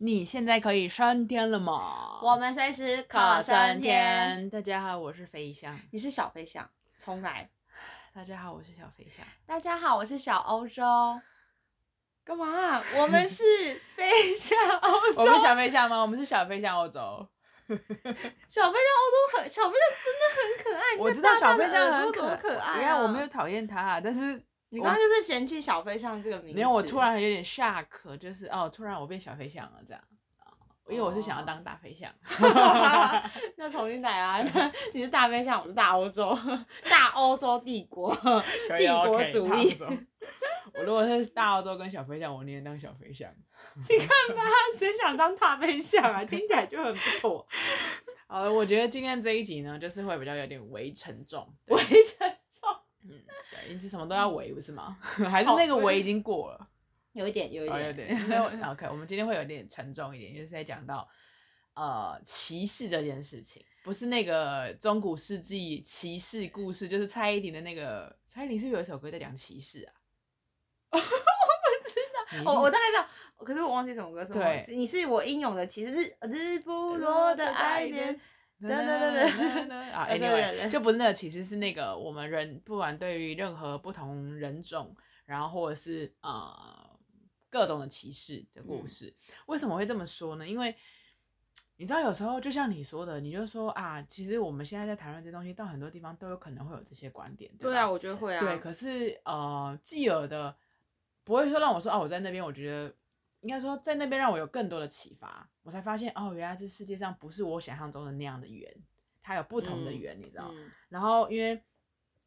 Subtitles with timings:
[0.00, 2.20] 你现在可以升天了吗？
[2.22, 4.48] 我们随时可升天。
[4.48, 5.76] 大家好，我是飞翔。
[5.90, 7.50] 你是小飞象，重来。
[8.14, 9.26] 大家好，我是小飞象。
[9.44, 10.84] 大家好，我是小欧洲。
[12.24, 12.82] 干嘛、啊？
[12.96, 13.42] 我们是
[13.96, 15.22] 飞象欧洲。
[15.22, 16.00] 我们小飞象吗？
[16.00, 17.28] 我们是小飞象欧洲。
[17.68, 20.96] 小飞象欧洲很，小飞象真的很可爱。
[21.00, 22.78] 我知道小飞象很可可爱、啊。
[22.78, 24.40] 你看，我没有讨厌它，但是。
[24.70, 30.02] 你刚刚就是嫌弃小飞象这个名字，没有，我突然有点 shock，就是哦，突然我变小飞象了这样，
[30.88, 32.10] 因为我是想要当大飞象。
[32.40, 33.24] Oh.
[33.56, 34.44] 那重新来啊，
[34.92, 36.38] 你是大飞象，我是大欧洲，
[36.90, 38.14] 大欧洲帝国，
[38.78, 39.76] 帝国主义。
[40.74, 43.30] 我如果是大欧洲跟小飞象，我宁愿当小飞象。
[43.88, 44.42] 你看吧，
[44.76, 46.24] 谁想当大飞象啊？
[46.24, 47.46] 听起来就很不妥。
[48.26, 52.27] 好了，我觉得今天这一集呢，就是会比较有点微沉重，微沉。
[53.74, 54.98] 你什么都要围，不是吗？
[55.30, 56.68] 还是那个围已经过了？
[57.12, 58.16] 有一点，有一点。
[58.70, 61.08] OK，我们今天会有点沉重一点，就是在讲到
[61.74, 68.16] 呃歧视这件事情，不是那个中古世纪骑士故事，就是蔡依林的那个。
[68.28, 69.92] 蔡依林是不是有一首歌在讲骑士啊？
[70.92, 71.04] 我不
[71.88, 73.08] 知道，我我大概知道，
[73.44, 74.24] 可是我忘记什么歌。
[74.24, 78.20] 对，你是我英勇的骑士，日日不落的爱恋。
[78.60, 84.94] 对对对对 啊，Anyway，就不是那个，其实是那个我们人，不管对于任何不同人种，
[85.26, 86.98] 然后或者是呃
[87.48, 90.46] 各种的歧视的故事，嗯、为什么会这么说呢？
[90.46, 90.74] 因为
[91.76, 97.48] 你知道，有时候就像你说的，你就说啊，其实我们现在在谈论这东西，到很多地方都有可能会有这些观点？
[97.58, 98.40] 对啊，我觉得会啊。
[98.40, 100.56] 对，可是呃，继而的
[101.22, 102.92] 不会说让我说啊，我在那边，我觉得。
[103.40, 108.72] 应该说，在那边让我有更多的启发，我才发现哦，原来这世界上不是我想象中的那样的圆，
[109.22, 110.50] 它有不同的圆，嗯、你知道？
[110.52, 111.62] 嗯、然后因为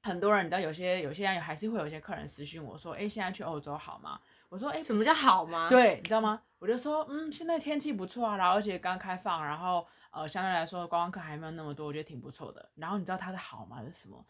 [0.01, 4.19] 很多人，你知道，有些有些人还是会有一些客人私讯我说，哎，现在去欧洲好吗？
[4.49, 5.69] 我说，哎，什么叫好吗？
[5.69, 6.41] 对，你知道吗？
[6.59, 12.69] 我就说，嗯，现在天气不错啊，然后而且刚开放，然后呃，相对来说观光客还没有那么多，我觉得挺不错的。
[12.75, 14.25] 然后你知道他的好吗是什么？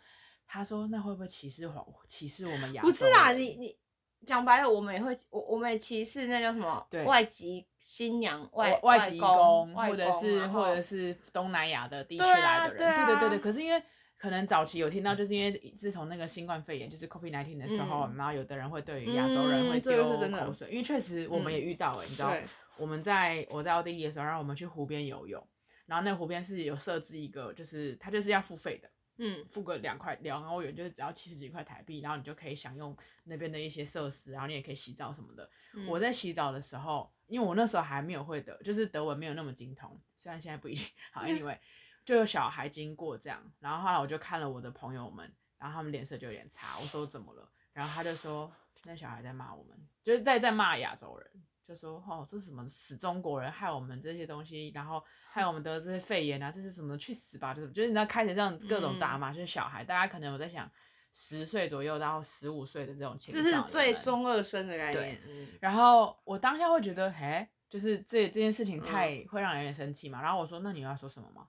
[0.48, 2.04] 他说，那会不会歧视我？
[2.08, 2.88] 歧视我们亚洲？
[2.88, 3.78] 不是啊，你你。
[4.26, 6.86] 讲白了，我们也会，我我们也歧视那叫什么？
[6.90, 13.40] 对，外籍新娘、外外籍工，或者是或者是东南亚的地区来的人，对啊，对啊，对对对。
[13.40, 13.82] 可是因为
[14.18, 22.32] 可能早期有听到，就是因为自从那个新冠肺炎，就是 COVID-19 的时候，然后有的人会对于亚洲人会丢口水，因为确实我们也遇到哎，你知道，
[22.78, 25.44] 我们在我在奥地利的时候，让我们去湖边游泳，
[25.88, 28.88] 然后那湖边是有设置一个，就是它就是要付费的。
[29.18, 32.96] 嗯，付个两块两欧元，就是只要七十几块台币，然后你就可以享用
[33.26, 35.50] 那边的一些设施，然后你也可以洗澡什么的。
[35.74, 40.86] 嗯、我在洗澡的时候，因为我那时候还没有会德，就是德文没有那么精通，虽然现在不一定。
[41.12, 41.58] 好，anyway，
[42.04, 46.80] 就有小孩经过这样，然后后来我就看了我的朋友们，然后他们脸色就有点差。
[46.80, 47.48] 我说怎么了？
[47.74, 48.52] 然后他就说
[48.84, 51.44] 那小孩在骂我们，就是在在骂亚洲人。
[51.72, 56.98] 就说哦，这是什么死中国人害我们这些东西，然后害我们得这些肺炎啊，这是什么？
[56.98, 57.54] 去死吧！
[57.54, 60.70] 就是就是你知道开始这样各种打嘛，嗯、就是小孩，大家可能我在想
[61.14, 65.18] 十岁左右到十五岁的这种情况，这是最中二生的概念。
[65.26, 70.20] 嗯、然后我当下会觉得，哎，就是这这件事情太会让人有点生气嘛。
[70.20, 71.48] 嗯、然后我说，那你要说什么吗？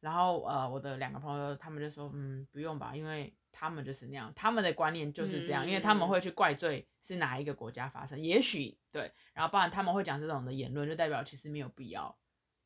[0.00, 3.34] 然后呃，我的两个朋友他们就说，嗯，不用吧，因为。
[3.52, 12.16] 他们就是那样，他们的观念就是这样，嗯、因为他们会去怪罪是哪一个国家发生，也许对，然后不然他们会讲这种的言论，就代表其实没有必要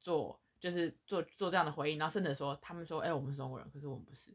[0.01, 4.31] 做，就是做做这样的回应，然后甚至说他们说，哎、欸，我们是中国人，可是我们不是。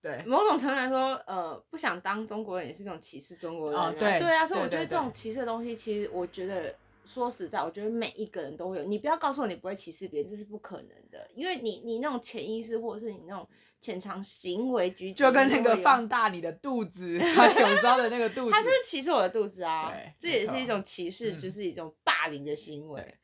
[0.00, 6.74] 对，某种程度来说，呃，不想当中国人也是一种歧视中国人、啊哦，对对啊，所以我觉得这种歧视的东西，其实我觉得
[7.04, 13.48] 说实在，我觉得每一个人都会有，你不要告诉我你不会歧视别人，这是不可能的，因为你你那种潜意识或者是你那种。
[13.82, 19.92] 潜藏行为举止，就跟那个放大你的肚子穿泳装的那个肚子，他就是歧视我的肚子啊！
[20.20, 23.02] 这也是一种歧视，就是一种霸凌的行为。
[23.02, 23.18] 嗯、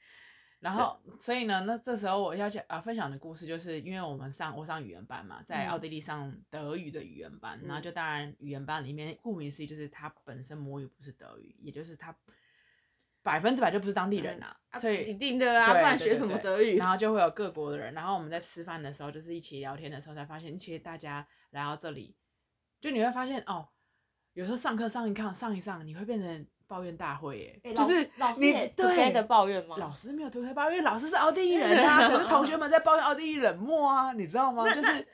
[0.58, 12.12] 然后，所以呢，那这时候我要讲啊，分享的故事就是，因为我们上我上语言班嘛，在奥地利上德语的语言班，嗯、然后就当然语言班里面顾名思义就是他本身母语不是德语，也就是他。
[13.28, 16.78] 百分之百就不是当地人呐、啊，嗯、所以一定的啊，不然学什么德语？
[16.78, 22.16] 然后就会有各国的人，然后我们在吃饭的时候，就是一起聊天的时候，才发现其实大家来到这里，
[22.80, 23.69] 就你会发现哦，
[24.32, 29.76] 有时候上课上一上上一上，你会变成抱怨大会耶，欸、就是老师也对的抱怨吗？
[29.78, 34.64] 老师没有推开抱怨，老师是奥地利人啊，可是同学们在抱怨奥地利冷漠啊，你知道吗？
[34.74, 35.06] 就是，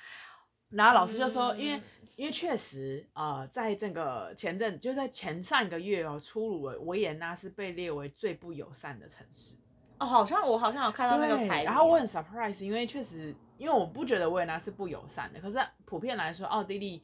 [0.70, 1.78] 然后老师就说，因为。
[2.18, 9.54] 因为确实，呃，在这个前阵，就在前上个月哦，出炉了维也纳是被列为最不友善的城市。
[10.00, 11.62] 哦，好像我好像有看到那个牌。
[11.62, 17.00] 然后我很 surprise，因为确实，因为我不觉得维也纳是不友善的，可是普遍来说，奥地利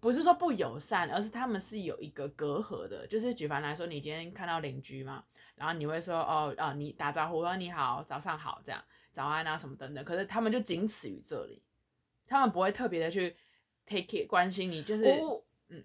[0.00, 3.06] 不是说不友善，而是他们是有一个隔阂的。
[3.06, 5.22] 就是举凡来说，你今天看到邻居嘛，
[5.56, 8.82] 然后你会说哦哦，你打招呼说你好，早上好这样，
[9.12, 10.02] 早安啊什么等等。
[10.02, 11.62] 可是他们就仅此于这里，
[12.26, 13.36] 他们不会特别的去
[13.86, 15.84] take care 关心你，就是、哦、嗯。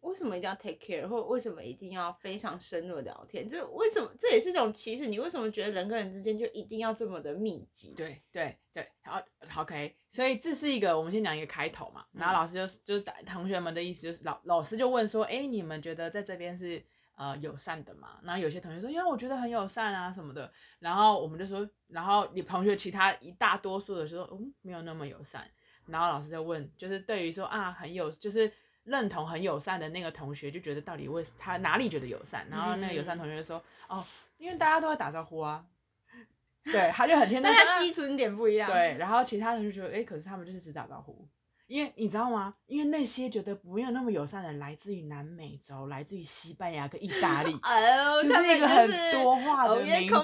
[0.00, 3.48] 为什么一定要 take care，或者为什么一定要非常深入的聊天？
[3.48, 5.06] 这为什么这也是一种歧视？
[5.06, 7.94] 你为什么觉得人跟人之间就一定要这么的密集？
[7.96, 9.18] 对对对，好
[9.62, 9.96] ，OK。
[10.10, 16.84] 所以这是一个我们先讲一个开头嘛，然后老师就就是同学们的意思就是老老师就问说，哎，你们觉得在这边是
[17.16, 18.20] 呃友善的嘛？
[18.22, 20.52] 然后有些同学说，因为我觉得很友善啊什么的。
[20.80, 25.50] 然后我们就说，然后你同学其他一大多数的时候，嗯，没有那么友善。
[25.86, 28.52] 然后老师就问，就是对于说啊很有就是。
[28.84, 33.56] 认同很友善的那个同学就觉得到底为他哪里觉得友善，然后那个友善同学就说
[33.88, 34.04] ：“嗯、哦，
[34.36, 35.64] 因为大家都会打招呼啊。
[36.70, 37.50] ”对，他就很天真。
[37.50, 38.70] 但他基准点不一样。
[38.70, 41.26] 对，然后其他人就觉得：“哎、欸，可是他们就是只打招呼。”
[41.66, 42.54] 因为你知道吗？
[42.66, 50.16] 因为那些觉得没有那么友善的人，来自于南美洲，来自于西班牙跟意大利， 哎呦，就是一个很多话的民族。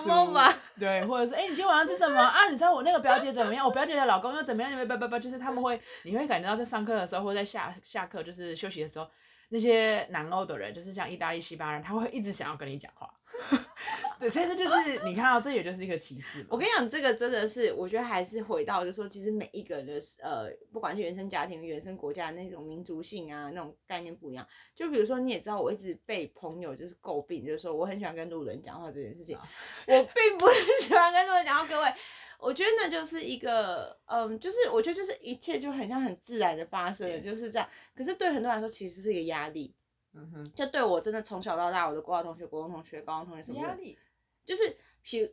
[0.79, 2.49] 对，或者说哎、欸，你今天晚上吃什么啊？
[2.49, 3.65] 你知道我那个表姐怎么样？
[3.65, 4.71] 我表姐的老公又怎么样？
[4.71, 9.07] 你们不不不，就是他们会，你会感觉到在上课的时候，或在下下课就是休息的时候，
[9.49, 13.09] 那些南欧的人，就是像意大利、西班牙人，他会一直想要跟你讲话。
[14.21, 16.44] 对，所以这就是你看到，这也就是一个歧视。
[16.50, 24.47] 我跟你讲，这个真的是，我觉得还是回到，就是说，其实每一个人的呃，不管是原生家庭、原生国家的那种民族性啊，那种概念不一样。
[24.75, 29.38] 就比如说，你也知道，我一直被朋友就是诟病，就是说我很喜欢跟路人讲话这件事情。
[29.87, 31.88] 我并不是喜欢跟路人讲话，各位，
[32.38, 37.67] 我觉得那就是一个，嗯，就是我觉得就是一切就很像很自然的发生的，就是这样。
[37.94, 39.75] 可是对很多人来说，其实是一个压力。
[40.12, 43.99] 嗯哼，就对我真的从小到大，我的国小同学、国中同学、高中同学什么的，压力。
[44.43, 44.77] 就是，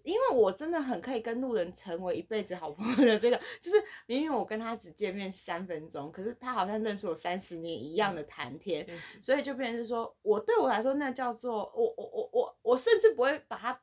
[0.04, 13.82] 因为我真的很可以跟路人成为一辈子好朋友的这个，就是明明我跟他只见面三分钟，可是他好像认识我三十年一样的谈天，嗯、所以就变成是说，我对我来说，那叫做我我我我我甚至不会把它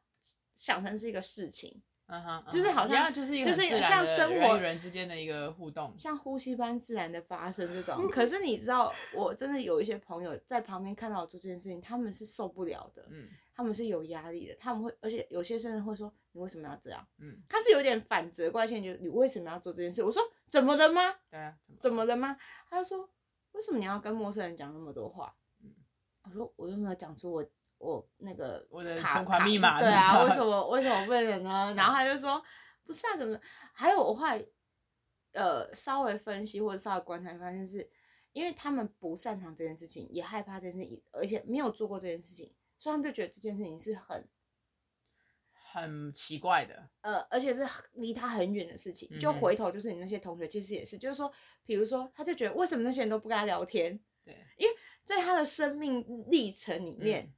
[0.54, 8.08] 想成是一个事情，嗯哼，就是好像就是就是像生活人与人之间的一个互动，像呼吸般自然的发生这种。
[8.10, 13.28] 可是你知道，我真的有一些朋友在旁边看到我做这件事情，他们是受不了的，嗯。
[13.56, 20.02] 他们是有压力的，他们会，而且有些甚至会说：“你为什么要这样？”嗯，他是有点反责怪性，就是你为什么要做这件事？
[20.02, 20.20] 我说
[20.50, 22.36] ：“怎么了吗？”对啊，怎么了吗？
[22.68, 23.08] 他就说
[23.54, 25.72] ：“为什么你要跟陌生人讲那么多话？”嗯，
[26.24, 27.44] 我说：“我又没有讲出我
[27.84, 31.74] 我那个我的存款密码。”对啊，为什 么为什么不能呢？
[31.76, 32.42] 然后他就说
[32.84, 33.38] ：“不是啊，怎么？”
[33.74, 34.44] 还有我后来
[35.32, 37.90] 呃稍微分析或者稍微观察，发现是
[38.32, 42.54] 因为他们不擅长这件事情，也害怕这件事情，而且没有做过这件事情。
[42.78, 44.28] 所以他们就觉得这件事情是很
[45.72, 49.08] 很奇怪的，呃，而且是离他很远的事情。
[49.18, 51.32] 就回头就是你那些同学，其实也是，就是说，
[51.64, 53.98] 比如说，他就觉得为什么那些人都不跟他聊天？
[54.24, 57.24] 对，因为在他的生命历程里面。
[57.24, 57.34] 嗯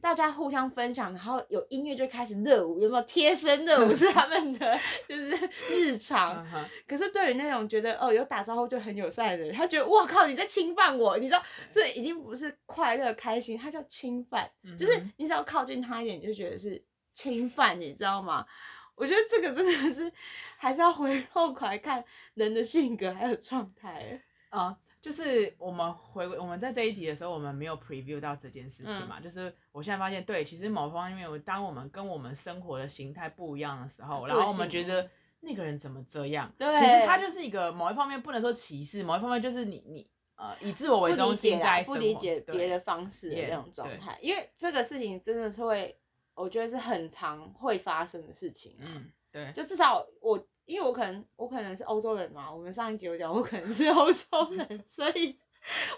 [0.00, 6.44] 大家互相分享，然后有音乐就开始热舞，有没有贴身热舞是他们的就是日常。
[6.88, 16.82] 可是对于那种觉得哦有打招呼就很友善的人，他觉得哇靠你在侵犯我，你知道这已经不是快乐开心，他叫侵犯，就是你只要靠近他一点，你就觉得是
[17.12, 18.46] 侵犯，你知道吗？
[18.94, 20.12] 我觉得这个真的是
[20.56, 22.04] 还是要回头来看
[22.34, 24.20] 人的性格还有状态
[24.50, 24.76] 啊。
[25.00, 29.18] 就是我们回我们在这一集的时候，我们没有 preview 到这件事情嘛。
[29.18, 35.08] 嗯、就是我现在发现，对，其实某方面，当我们跟我们生活的形态不一样的时候，然后我们觉得
[35.40, 44.18] 那个人怎么这样，对其实他就是一个某一方面不能说歧视，某一方面就是你你呃以自我为中心在不理解别的方式的那种状态。
[44.20, 45.98] 因为这个事情真的是会，
[46.34, 48.84] 我觉得是很常会发生的事情啊。
[48.84, 50.46] 嗯，对，就至少我。
[50.70, 55.36] 因为我可能我可能是欧洲人嘛，我们上一集有讲我可能是欧洲人，所以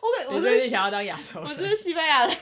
[0.00, 2.35] 我可能我最近想要当亚洲人，我是西班牙人。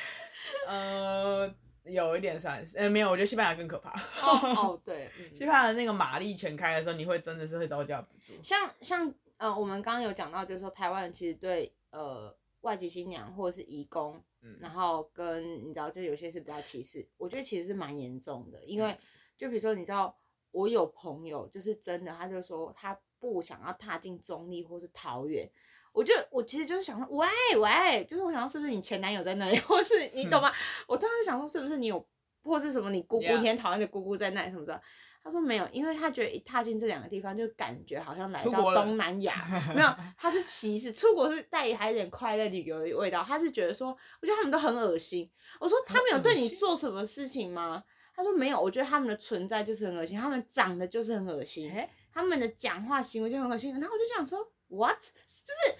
[0.66, 1.54] 呃，
[1.84, 3.90] 有一点算是，呃，没有，我觉得西班牙更可怕。
[4.22, 8.32] 哦哦，对，嗯、 西班牙的那个马力全开的时候，你会真的是会招架不住。
[8.42, 18.98] 像像呃，我们刚刚有讲到，就是说台湾人其实对呃外籍新娘或者是移工，嗯、然后跟你知道，就有些是比较歧视，我觉得其实是蛮严重的，因为、嗯、
[19.36, 20.16] 就比如说你知道。
[20.56, 25.46] 我有朋友就是真的，他就说他不想要踏进中立或是桃园。
[25.92, 27.26] 我就我其实就是想说，喂
[27.58, 30.48] 喂，就是我想说是不是你前男友在那里， 或是你懂吗？
[30.48, 30.54] 嗯、
[30.88, 32.06] 我当时想说是不是你有，
[32.42, 34.80] 或是什么你姑姑，你很讨厌的姑姑在那里什么的。
[35.22, 39.34] 他说没有，因为他觉得一踏进这两个地方就感觉好像来到东南亚。
[39.74, 43.22] 没有，他是歧视，出国是带还有点快乐旅游的味道。
[43.22, 43.88] 他是觉得说，
[44.22, 45.28] 我觉得他们都很恶心。
[45.58, 47.82] 我说他们有对你做什么事情吗？
[48.16, 53.72] 他说没有，我觉得他们的存在就是很恶心，他们长得就是很恶心，欸、他们的讲话行为就很恶心。
[53.74, 54.98] 然后我就想说，what？
[54.98, 55.78] 就是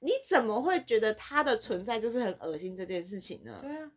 [0.00, 3.58] 你怎么会觉得他的存在就是很恶心这件事情呢？
[3.62, 3.90] 对啊，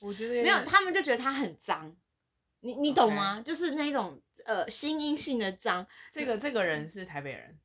[0.00, 1.94] 我觉得没有，他们就觉得他很脏。
[2.60, 5.86] 你你懂吗.就是那种呃，心因性的脏。
[6.10, 7.58] 这个这个人是台北人，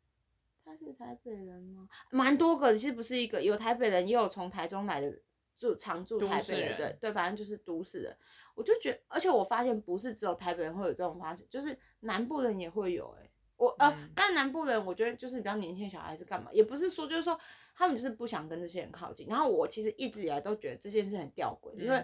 [0.64, 1.88] 他是台北人吗？
[2.12, 5.22] 蛮多个，其实不是一个，有台北人，也有从台中来的
[5.58, 8.18] 住常住台北的，对对，反正就是都市人。
[8.56, 13.22] 我就觉得，而且我发现不是只有台北人会有这种发现，就是南部人也会有、欸。
[13.22, 16.50] 哎，我呃，嗯、但南部人我觉得就是比较年轻的小孩是干嘛？
[16.52, 17.40] 也不是说就是说
[17.76, 19.28] 他们就是不想跟这些人靠近。
[19.28, 22.04] 然后我其实一直以来都觉得这件事很吊诡，嗯、因为。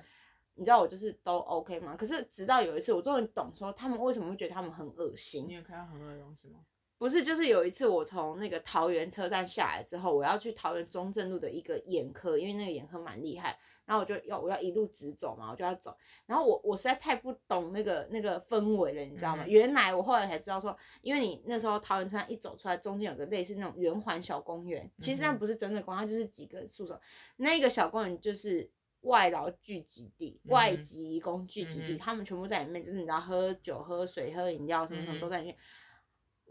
[0.55, 1.96] 你知道我就是都 OK 嘛？
[1.96, 5.48] 可是直到有一次，我终于懂说他们为什么会觉得他们很恶心。
[5.48, 6.60] 你有看到很恶的东西吗？
[6.98, 13.58] 不是，就是有一次我从那个桃园车站下来之后，我要去桃园中正路的一个眼科，因为那个眼科蛮厉害。
[13.91, 15.93] 然后我就要我要一路直走嘛，我就要走。
[16.25, 19.43] 然后我我实在太不懂那个那个氛围了，你知道吗？
[19.45, 26.98] 嗯、原来我后来才知道说，因为你那时候桃园车站一走出来，中间有个类似那种圆环小公园，其实那不是真的公园，它就是几个宿舍。
[27.36, 28.71] 那个小公园就是。
[29.01, 35.55] 外劳聚集地，外籍移工聚集地，嗯、他们全部在里面，就是你知道喝酒、喝水、喝饮料什么什么都在里面。
[35.55, 35.57] 嗯、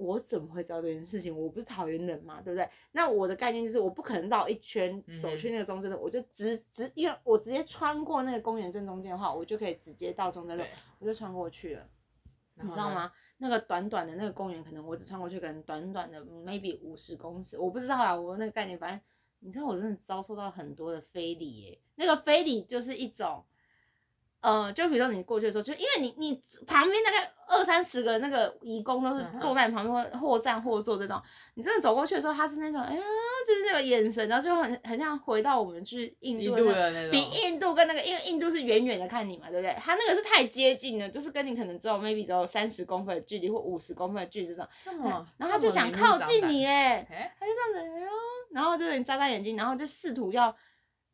[0.00, 1.36] 我怎么会知道这件事情？
[1.36, 2.68] 我不是桃园人嘛，对不对？
[2.92, 10.64] 那我的概念就是，我不可能绕一圈走去那个中正路，嗯、我就直直，因为我直接穿过那个公园正中间的话，我就可以直接到中正路，
[10.98, 11.86] 我就穿过去了。
[12.54, 13.12] 你知道吗？
[13.38, 19.00] 那个短短的那个公园，可能我只穿过去，可能短短的 maybe 五十公尺，我不知道啊，我那个概念，反正。
[19.42, 23.42] 你知道我真的遭受到很多的非礼耶，那个非礼就是一种，
[24.40, 31.20] 呃，就比如说你过去的时候，就因为你你旁边大概二三十个那个义工都是坐在你旁边或或站或坐这种，
[31.54, 33.02] 你真的走过去的时候，他是那种，哎呀，
[33.46, 39.76] 就是那个眼神，然后就很很像回到我们去印度的那种，比印度跟那个，因为印度是远远的看你嘛，对不对？
[39.80, 44.66] 他那个是太接近了，就是跟你可能只有 maybe 只有三十公分的距离或五十公分的距离这种，
[45.36, 47.06] 然后他就想靠近你，哎，
[47.38, 48.06] 他就这样子，哎呦。
[48.52, 50.52] 然后就是你眨眨眼睛，然后就试图要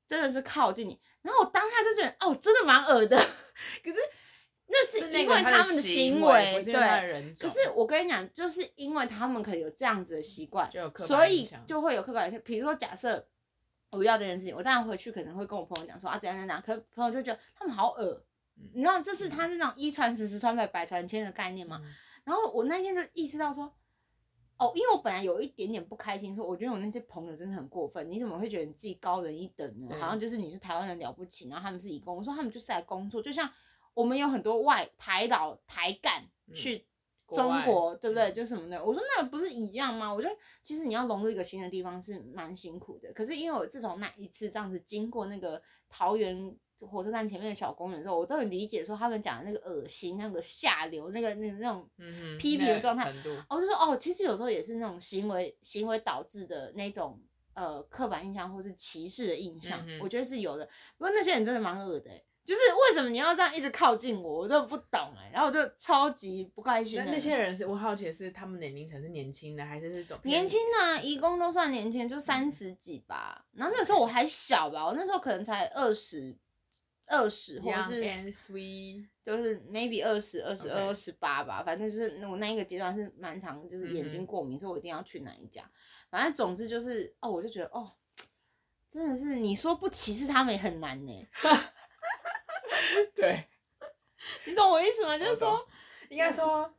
[0.07, 3.17] 真的是靠近你，然后我当下就觉得哦，真的蛮恶的。
[3.17, 3.99] 可是
[4.67, 7.35] 那是因为他们的行为，对。
[7.39, 12.41] 可是我跟你讲，就是因为他们可能有这样子的习惯，所以就会有刻板印象。
[12.45, 13.27] 比如说，假设
[13.91, 16.63] 我遇到这件事情，我当然回去可能会跟我朋友讲说啊，怎样怎样。
[16.65, 18.25] 可朋友就觉得他们好恶，
[18.75, 21.81] 你知道，这是他那种一传十，十传百，百传千的概念嘛。
[22.25, 23.73] 然后我那天就意识到说。
[24.59, 29.95] 哦，因为我本来有一点点不开心，说我觉得我那些朋友真的很过分，你怎么会觉得你自己高人一等呢？
[30.01, 32.17] 好像就是你是台湾人了不起，然后他们是移工。
[32.17, 33.51] 我说他们就是来工作，就像
[33.93, 36.87] 我们有很多外台岛台干去
[37.29, 38.33] 中国，嗯、对不对？
[38.33, 38.83] 就什么的。
[38.83, 40.13] 我说那不是一样吗？
[40.13, 43.13] 我觉得其实你要融入一个新的地方是蛮辛苦的。
[43.13, 46.57] 可是因为我自从那一次这样子经过那个桃园。
[46.85, 51.89] 火车站前面的小公园的时候，我都很理解说他们讲的那个恶心、那个下流、那个那那种
[52.39, 53.11] 批评的状态。
[53.25, 57.19] 嗯、我就说哦，其实有时候也是那种行为行为导致的那种
[57.55, 60.69] 呃刻板印象或是歧视的印象，嗯、我觉得是有的。
[60.99, 65.31] 不过那些人真的蛮恶的、欸，就是为什么你要这样一直靠近我，我就不懂哎、欸。
[65.33, 66.99] 然后我就超级不开心。
[66.99, 71.01] 那那些人是我好奇的是他们年龄层是年轻的还是是走年轻的、啊？
[71.01, 73.47] 移工都算年轻，就三十几吧。
[73.53, 76.37] 然后那时候我还小吧，我那时候可能才二十。
[77.09, 78.03] 二十或者是
[79.23, 85.69] 就是 maybe 二十二十二二十八吧，反正就是我那一个阶段是蛮长，就是眼睛过敏，所以我一定要去哪一家。
[86.11, 87.93] 反正总之就是哦，我就觉得哦，
[88.89, 91.29] 真的是你说不歧视他们也很难呢。
[93.15, 93.49] 对，
[94.47, 95.17] 你懂我意思吗？
[95.17, 95.65] 就是说，
[96.11, 96.73] 应该说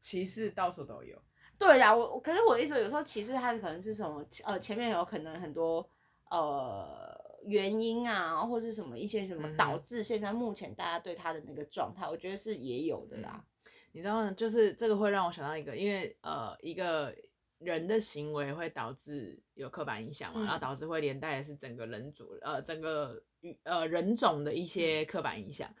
[0.00, 1.20] 歧视到处都有。
[1.58, 5.88] 对呀，我可是我的意思有时候歧视他可能是什么呃，前面有可能很多
[6.30, 7.07] 呃。
[7.44, 13.44] 原因啊，或是什么一些什么导致现在目前大家对他的那个状态，嗯、我觉得是也有的啦。
[13.92, 14.30] 你知道吗？
[14.32, 17.14] 就是这个会让我想到一个，因为呃，一个
[17.58, 23.20] 人的行为会导致有刻板印象嘛，嗯、然后导致会连带的是整个人族呃整个
[23.62, 25.68] 呃人种的一些刻板印象。
[25.70, 25.74] 嗯、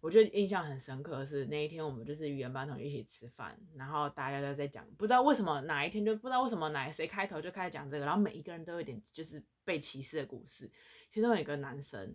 [0.00, 10.70] 我觉得印象很深刻是那一天我们就是语言班同学一起吃饭，然后大家都在讲，不知道为什么哪一天就不知道为什么哪谁开头就开始讲这个，然后每一个人都有点就是被歧视的故事。
[11.16, 12.14] 其中有一个男生，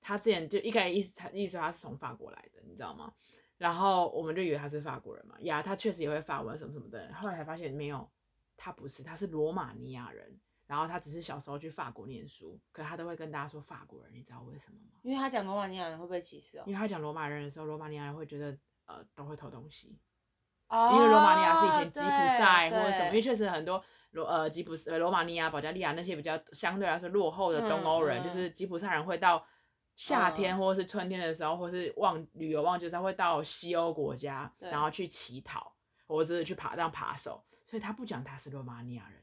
[0.00, 3.12] 他之前就一开始意思他意思说他是从法国来的，你知道吗？
[3.58, 7.12] 然后我们就以为他是法国人嘛，呀，他确实也会法文什么什么的。
[7.12, 8.08] 后来才发现没有，
[8.56, 10.38] 他不是，他是罗马尼亚人。
[10.68, 15.00] 然后他只是小时候去法国念书，可他都会跟大家说法国人，你知道为什么吗？
[15.02, 16.62] 因为他讲罗马尼亚人会被歧视哦。
[16.68, 19.98] 因为他讲罗马人的时候，罗马尼亚人会觉得呃都会偷东西。
[20.68, 20.92] 哦。
[20.94, 23.84] 因为罗马尼亚是以前吉普赛或者什么，因为确实很多。
[24.16, 29.46] 罗呃吉普呃罗马尼亚、保加利亚那些比较相对来说落后的东欧人，嗯嗯、就是吉普赛人会到
[29.94, 35.72] 夏天或者是春天的时候，嗯、或是旺旅游旺季，他会到西欧国家，然后去乞讨
[36.06, 39.22] 或者是去爬当扒手，所以他不讲他是罗马尼亚人。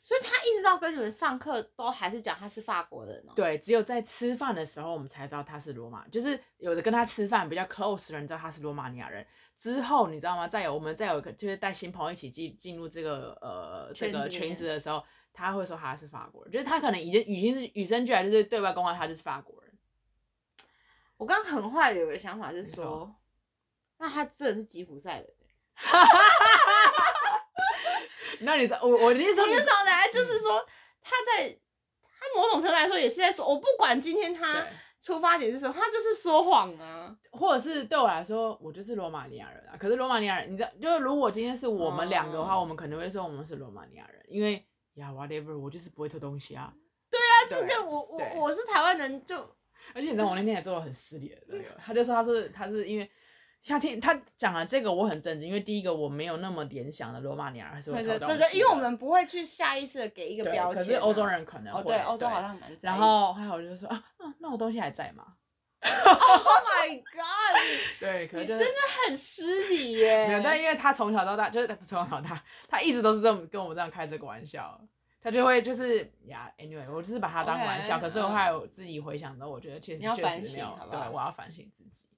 [0.00, 3.32] 所以他一直到跟你们上课都还是讲他是法国人哦。
[3.34, 9.26] 对，只有在吃饭的时候我们才知道他是罗马，就是有的跟他吃饭比较 close 的人知道他是罗马尼亚人。
[9.58, 10.46] 之后你知道吗？
[10.46, 19.72] 再有我们再有一个就是带新朋友一起进进入这个呃这个圈子的时候，他会说他是法国人，就是他可能已经已经是与生俱来就是对外公告他就是法国人。
[21.16, 23.12] 我刚刚很坏的有个想法是说，
[23.98, 25.28] 那他真的是吉普赛人。
[28.40, 30.64] 那你说我我的意思说，你的脑袋就是说
[31.02, 31.48] 他在
[32.02, 34.64] 他某种程度来说也是在说，我不管今天他
[35.00, 39.76] 出发点是什么，他就是说谎啊，或者是对我来说，我就是罗马尼亚人啊。
[39.78, 44.54] 可是罗马尼亚人，你知道，就是如果今天是我们两个的话，嗯、我们可能会说我们是罗马尼亚人，因为
[44.94, 46.72] 呀、yeah,，whatever，我就是不会偷东西啊。
[47.10, 49.36] 对啊，这个我我我是台湾人就，
[49.94, 53.10] 而且你知道我那天也做了很失礼的这个， 他就说他是他是因为。
[53.66, 58.38] 他听他讲了这个，我很震惊，因为第一个我没有那么联想的罗马尼亚还是会偷东西。
[58.38, 60.84] 对对，因为我们不会去下意识的给一个标签、啊。
[60.84, 61.80] 可是欧洲人可能会。
[61.80, 62.76] 哦、对，欧洲好像蛮。
[62.80, 64.02] 然后还有我就说啊，
[64.38, 65.24] 那我东西还在吗
[65.80, 67.60] ？Oh my god！
[68.00, 70.26] 对，可能、就是、你真的很失礼耶。
[70.26, 74.80] 没有，但因为他从小到大就是从小到大，他一直都是这么跟我们这样开这个玩笑，
[75.20, 77.98] 他就会就是呀，anyway，我就是把他当玩笑。
[77.98, 82.08] Okay, 可是我后来我自己回想到，我觉得确实确实没有，对，我要反省自己。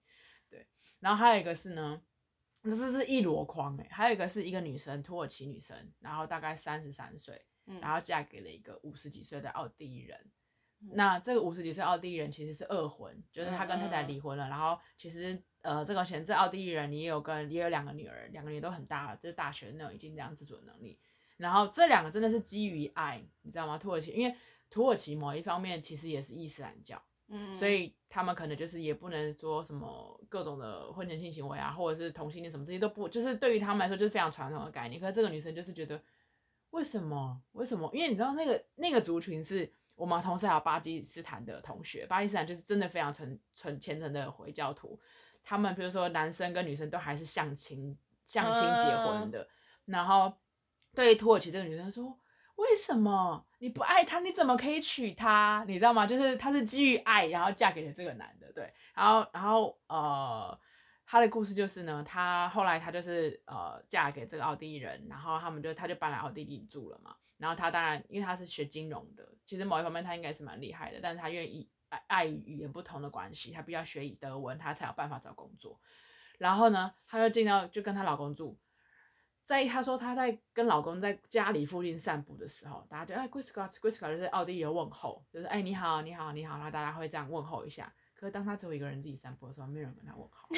[1.00, 2.02] 对，然后还有一个是呢。
[2.62, 7.42] 这是是一箩筐哎，还有一个是一个女生，土耳其女生，然后大概三十三岁，
[7.80, 10.30] 然后嫁给了一个五十几岁的奥地利人。
[10.82, 14.46] 嗯、那这个五十几岁奥地利人其实是二婚，就是他跟太太离婚了。
[14.46, 21.00] 嗯嗯、然后其实呃，这个前这奥地利人也有跟也有两个女儿，两个女儿都很大，就是大学那种已经这样自主的能力。
[21.38, 23.78] 然后这两个真的是基于爱，你知道吗？
[23.78, 24.36] 土耳其因为
[24.68, 27.02] 土耳其某一方面其实也是伊斯兰教。
[27.32, 35.00] 嗯，所以他们可能就是也不能说什么各种的婚前性行为啊，或者是同性恋什么这些都不，就是对于他们来说就是非常传统的概念。
[35.00, 36.02] 可是这个女生就是觉得，
[36.70, 37.40] 为什么？
[37.52, 37.88] 为什么？
[37.94, 44.98] 因为你知道那个那个族群是我们同时还有巴基斯坦的同学，巴基斯坦就是真的非常纯纯虔诚的回教徒，
[45.42, 49.48] 他们比如说男生跟女生都还是相亲相亲结婚的。
[49.84, 50.32] 然后
[50.94, 52.18] 对于土耳其这个女生说。
[52.56, 54.20] 为什么你不爱他？
[54.20, 55.62] 你怎么可以娶她？
[55.68, 56.06] 你知道吗？
[56.06, 58.72] 就是她是基于爱，然后嫁给了这个男的，对。
[58.94, 60.58] 然后，然后，呃，
[61.04, 67.14] 她的故事就是呢，她后来她就是呃嫁给这个奥地利人，然后他们就她就搬来奥地利住了嘛。
[67.36, 75.78] 然后她当然，因为她是学金融的，其实某一方面她应该是蛮厉害的，但是她愿意爱爱语言不同的关系，她必须要学以德文，她才有办法找工作。
[76.38, 78.56] 然后呢，她就进到就跟她老公住。
[79.50, 84.14] 在她说她在跟老公在家里附近散步的时候，大家就哎 g r i s c o t t g r i s c o t
[84.14, 87.92] t 就是奥地利的问候，就是哎你好你好你好，然后大家会这样问候一下。
[88.14, 90.48] 可是当她只有一个人自己散步的时候，没有人跟她问候。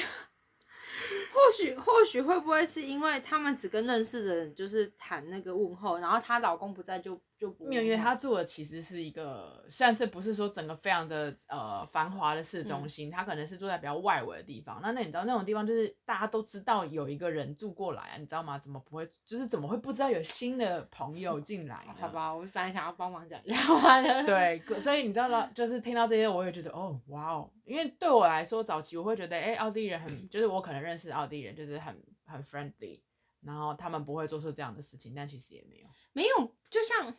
[1.33, 14.79] 或许或许会不会是因为他们只跟认识的人就是谈那个问候，然后她老公不在就就不没有，因为她住的其实是一个，上次不是说整个非常的呃繁华的市中心，她、嗯、可能是住在比较外围的地方。
[14.83, 18.59] 那那你知道那种地方就是大家都知道有一个人住过来啊，你知道吗？
[18.59, 19.09] 怎么不会？
[19.25, 21.83] 就是怎么会不知道有新的朋友进来？
[21.99, 24.23] 好吧，我反正想要帮忙讲一下。
[24.23, 25.49] 对，所以你知道了？
[25.55, 27.49] 就是听到这些，我也觉得哦，哇哦。
[27.65, 33.01] 因为对我来说，早期我会觉得，哎，奥地利人很，就是我可能认识奥地利人，就是很很 friendly，
[33.41, 37.13] 然后他们不会做出这样的事情，但其实也没有，没有，就像，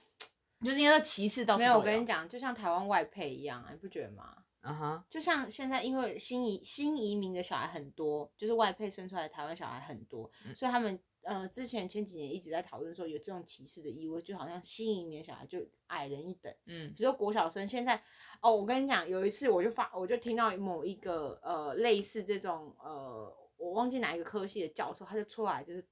[0.62, 1.78] 就是因为歧视到没有。
[1.78, 4.44] 我跟你讲，就像台湾外配一样，你不觉得吗？
[4.62, 5.02] 嗯哼、uh，huh.
[5.10, 18.02] 就像现在，因为新移新移民的小孩很多，就是外配生出来的台湾小孩很多，嗯、所以他们呃之前前几年一直在讨论说有这种歧视的意味，就好像新移民的小孩就矮人一等，嗯，比如说国小生现在。
[18.40, 25.86] 哦，我跟你讲，有一次我就发，我就听到某一个呃类似这种呃，我忘记哪一个科系的教授，他就出来就是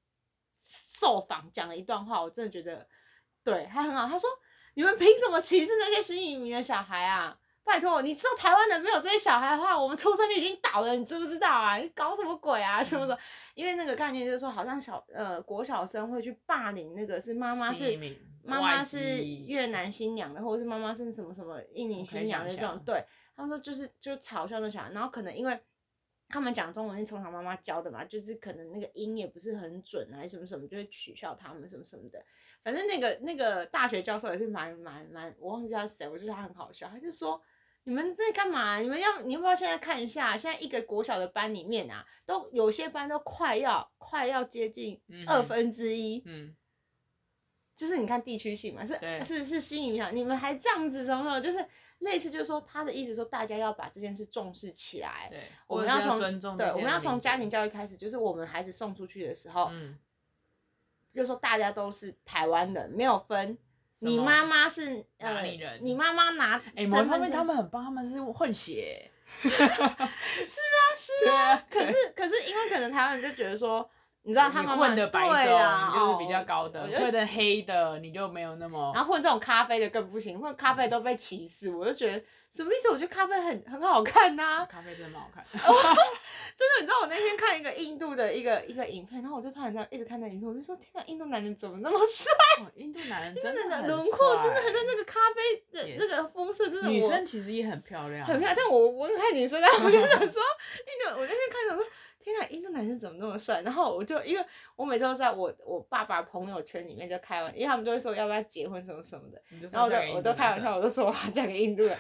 [0.61, 2.87] 受访讲了一段话，我真的觉得
[3.43, 4.07] 对他很好。
[4.07, 4.29] 他说
[4.75, 7.39] ：“你们凭什么歧视那些新移民的小孩啊？
[7.65, 11.77] 拜托，你知道台湾人没有这些小孩的话，我们出生就已经倒了，你知不知道啊？
[11.79, 12.83] 你搞什么鬼啊？
[12.85, 13.19] 什么什么？
[13.55, 17.99] 因为那个概念就是说，好像小呃国小生会去霸凌那个是妈妈是。”
[18.45, 23.01] 妈妈是越南新娘的，或者是妈妈是什么什么印尼新娘的这种，对，
[23.37, 25.57] 他们说就是就嘲笑那小孩，然后可能因为
[26.33, 32.25] 他们讲中文是从小妈妈教的嘛，就是可能那个音也不是很准还是什么什么，就会取笑他们什么什么的。
[32.65, 37.41] 反正那个那个大学教授也是蛮蛮蛮，我忘记他是谁，我觉得他很好笑，他就说
[37.85, 38.79] 你们在干嘛？
[38.79, 40.37] 你们要你要不要现在看一下？
[40.37, 46.23] 现在一个国小的班里面啊，都有些班都快要快要接近二分之一。
[46.25, 46.47] 嗯。
[46.47, 46.57] 嗯
[47.75, 51.59] 就是你看地区性嘛，是对是是新影响，你们还这样子什么什么，就是
[52.03, 59.99] 类似就是说他的意思说大家要把这件事重视起来，对，我们要从对我们要从家庭教育开始，就是我们孩子送出去的时候，嗯，
[61.11, 63.59] 就是说大家都是台湾人，没有分
[64.01, 65.81] 你妈妈是哪里人？
[65.83, 69.11] 你妈妈拿哎，某方面他们很棒，他们是混血。
[69.43, 71.67] 是啊，是啊。
[71.71, 73.89] 可是可是因为可能台湾人就觉得说。
[74.25, 78.93] 你知道他们混的白种，你就是比较高的；混的黑的，你就没有那么。
[78.95, 82.89] 然后混这种咖啡的更不行，混咖啡都被歧视，我就觉得什么意思？
[82.91, 84.65] 我觉得咖啡很很好看呐。
[84.71, 85.45] 咖啡真的蛮好看。
[86.55, 92.33] 真的，你知道我那天看一个印度的一个一个影片，然后我就突然这样一直看那影片，我就说：天哪，印度男人怎么那么帅？
[92.77, 96.89] 印度男人真的轮廓真的很像那个咖啡的那个肤色，真的。
[96.89, 98.55] 女生其实也很漂亮，很漂亮。
[98.57, 100.43] 但我我看女生，我就想说，
[100.87, 101.85] 印度，我那天看想说。
[102.23, 103.63] 天呐，印度男生怎么那么帅？
[103.63, 111.97] 然后我就因为我每次都在我我爸爸朋友圈里面就开玩笑，因为他们都会说要不要结婚什么什么的，然后我就我都开玩笑，我都说我要嫁给印度人。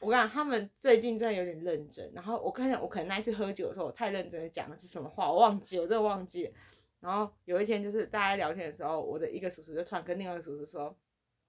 [0.00, 2.10] 我跟你讲，他们最近真的有点认真。
[2.14, 6.52] 然后我看见我可能那一次喝酒的时候，我太认真的讲的是什么话，我忘记，我真的忘记了。
[7.00, 10.96] 然后有一天就是大家聊天的时候，我的一个叔叔就突然跟另外一个叔叔说，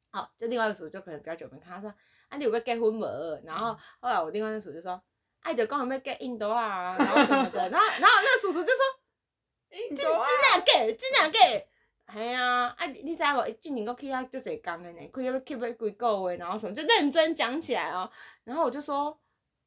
[0.09, 1.93] 好，就另外一个叔叔就可能比较久没看，他说
[2.27, 3.07] 啊你有没有结婚没？
[3.45, 5.01] 然后后来我另外一个叔叔就说。
[5.41, 8.83] 哎，就讲要嫁印度啊，然后什么的，然后然后那个叔叔就说，
[9.95, 11.39] 真真哪嫁，真哪嫁，
[12.13, 13.49] 系啊，啊你知无？
[13.59, 18.09] 今年我去遐足侪工的呢，开要 keep 要几个月，然后什么就认真讲起来哦。
[18.43, 19.17] 然后我就说，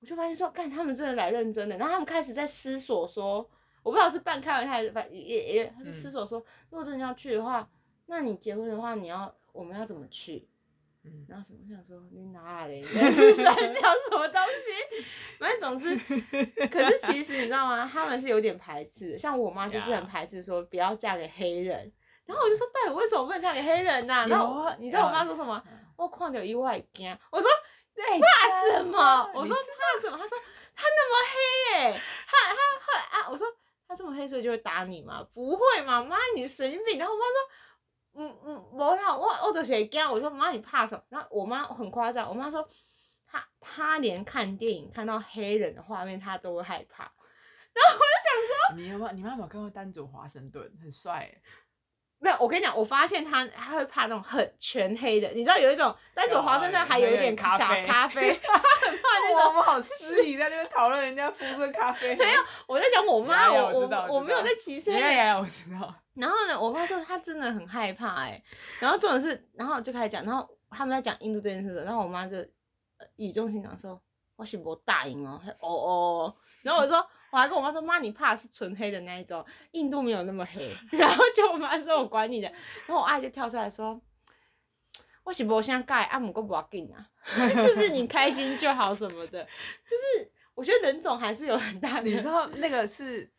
[0.01, 3.49] 我就发现说，看他们真的来认真的，然后他们开始在思索说，
[3.83, 6.39] 我不知道是半开玩笑还是反也也，他就思索说，
[6.71, 7.69] 如果真的要去的话，
[8.07, 10.47] 那你结婚的话，你要我们要怎么去？
[11.07, 11.59] 嗯，然后什么？
[11.69, 12.77] 我想说你哪里？
[12.77, 12.83] 你
[13.43, 14.27] 在讲什么
[15.65, 15.97] 总之，
[16.69, 17.89] 可是其实你知道吗？
[17.91, 21.93] 他们是有点排斥，像我妈就是很排斥，说不要嫁给黑人。
[22.27, 24.27] 然后我就说，到底为什么不能嫁给黑人呢？
[24.29, 25.63] 然后你知道我妈说什么？
[25.97, 27.17] 我看到意外惊。
[27.31, 27.49] 我说
[27.95, 29.31] 怕什么？
[29.35, 30.17] 我说怕什么？
[30.17, 30.39] 她说
[30.75, 32.57] 他那么黑哎，他他
[33.11, 33.29] 他啊！
[33.31, 33.47] 我说
[33.87, 35.27] 他这么黑，所以就会打你吗？
[35.33, 36.99] 不会嘛，妈你神经病。
[36.99, 37.35] 然后我妈说。
[38.17, 40.01] 嗯嗯，我好，我我就是会惊。
[40.09, 41.03] 我说妈，你怕什么？
[41.09, 42.65] 然后我妈很夸张，我妈说
[43.35, 47.03] 她她连看电影看到黑人的画面，他都会害怕。
[47.73, 49.13] 然后我就想说，你有没有？
[49.13, 51.29] 你妈妈看过丹佐华盛顿，很帅。
[52.21, 55.29] 没有，我跟你讲，我发现他他会怕那种很全黑的。
[55.31, 59.49] 你知道有一种丹佐华盛顿还有一点小咖啡， 他很怕那种。
[59.49, 62.15] 我们好失礼，在那边讨论人家肤色咖啡。
[62.17, 64.93] 没有，我在讲我妈，我我我没有在歧视。
[64.93, 65.93] 呀呀，我知道。
[66.15, 68.45] 然后呢，我妈说她真的很害怕哎、欸，
[68.79, 72.37] 然后这种是，然后就开始讲，然后他们在讲印度这件事的，然后我妈就
[73.17, 74.01] 语重心长说
[74.37, 76.97] ：“我是不答应哦，哦哦。”然后我说，
[77.31, 82.49] 我还跟我妈说：“妈，你怕是纯黑的那一种，印度没有那么黑。” 然后就我妈说：“我管你的。”
[82.87, 84.01] 然后我阿姨就跳出来说
[85.25, 87.11] ：“我是不想改，阿姆哥不要紧啊，
[87.55, 89.45] 就是你开心就好什么的，
[89.87, 93.31] 就是我觉得人种还是有很大的，你知道那个是。”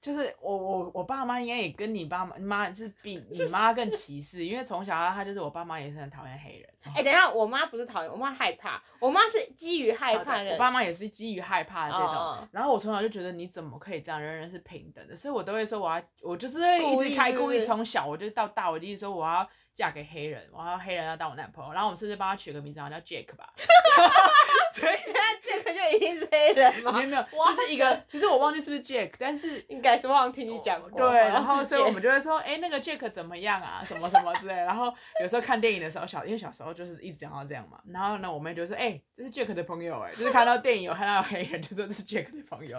[0.00, 6.68] 就是我我我爸妈应该也跟你爸妈妈是比 你妈更歧视，因为从小他就是我爸妈也是很讨厌黑人。
[6.82, 10.52] 哎、欸，等一下，我妈不是讨厌，我妈害怕，我妈是基于害怕的。
[10.52, 12.16] 我爸妈也是基于害怕的这种。
[12.16, 23.52] 哦、然后我从小就觉得你怎么可以这样，人人是平等的，所以我都会说我要，我就是会一直开故意从小我就到大，我就一直说我要嫁给黑人，然后黑人要当我男朋友，然后我们甚至帮他取个名字，好像叫 Jack 吧。
[24.72, 26.92] 所以现在 Jack 就一定是黑人吗？
[26.92, 31.10] 没有没有， 就是一个，其实我忘记是不是 Jack，但是应该是忘了听你讲过。
[31.10, 33.82] 对，然后所以我们就会说，哎，那个 Jack 怎么样啊？
[33.84, 34.54] 什么什么之类。
[34.54, 37.80] 然后有时候看电影的时候，小因为小时候就是一直讲到这样嘛。
[37.88, 42.78] 然后呢，我们就说，哎，这是 Jack 的朋友，哎，就是看到电影有看到黑人，就说这是 Jack 的朋友。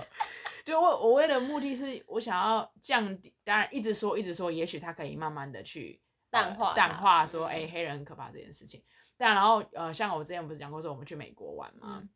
[0.63, 5.99] 就我我为了目的是我想要降低，当然一直说一直说，也许他可以慢慢的去
[6.31, 8.81] 淡化淡化说，哎，黑人很可怕这件事情。
[9.17, 12.09] 但然后呃，像我之前不是讲过说我们去美国玩嘛，嗯、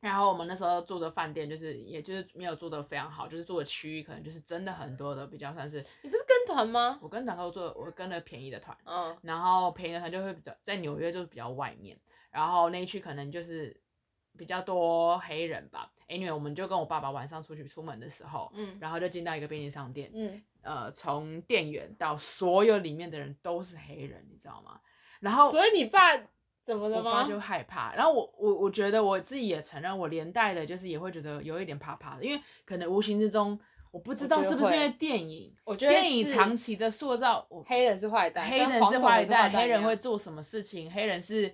[0.00, 5.78] 然后我们那时候住的饭店就是，也就是没有住的非常好，就是住的区域可能就是真的很多的比较算是。
[6.02, 6.98] 你不是跟团吗？
[7.00, 11.98] 我跟团都做，我跟了便宜的团，嗯，然后便宜的团就会比较在纽约就是比较外面，
[12.30, 13.80] 然后那一区可能就是
[14.36, 15.90] 比较多黑人吧。
[16.12, 24.78] Anyway，我们就跟我爸爸晚上出去出门的时候，嗯，然后就进到一个便利商店，嗯，呃，从店员到所有里面的人都是黑人，你知道吗？
[25.20, 26.00] 然后所以你爸。
[26.64, 27.10] 怎么了吗？
[27.10, 33.58] 我爸就害怕，然后我我我觉得我自己也承认，我连带的就是也会觉得有一点怕怕的，因为可能无形之中，
[33.90, 41.52] 我不知道是不是因为电影，我觉得电影长期的塑造，黑人是坏蛋，黑人是坏蛋，黑人会做什么事情，黑人是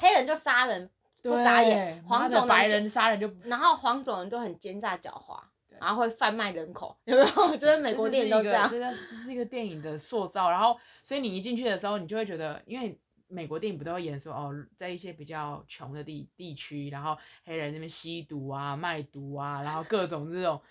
[0.00, 0.90] 黑人就杀人
[1.30, 5.38] 不眨眼，黄种白人杀人就，然后黄种人都很奸诈狡猾，
[5.80, 7.28] 然后会贩卖人口，有没有？
[7.50, 12.98] 我觉得美国电影都这样，这这是一个电影的塑造，然后所以你一进去的时候，你就会觉得，因为。
[13.28, 20.62] 美国电影不都会演说哦，在一些比较穷的地地区，然后黑人那边吸毒啊、卖毒啊，然后各种这种，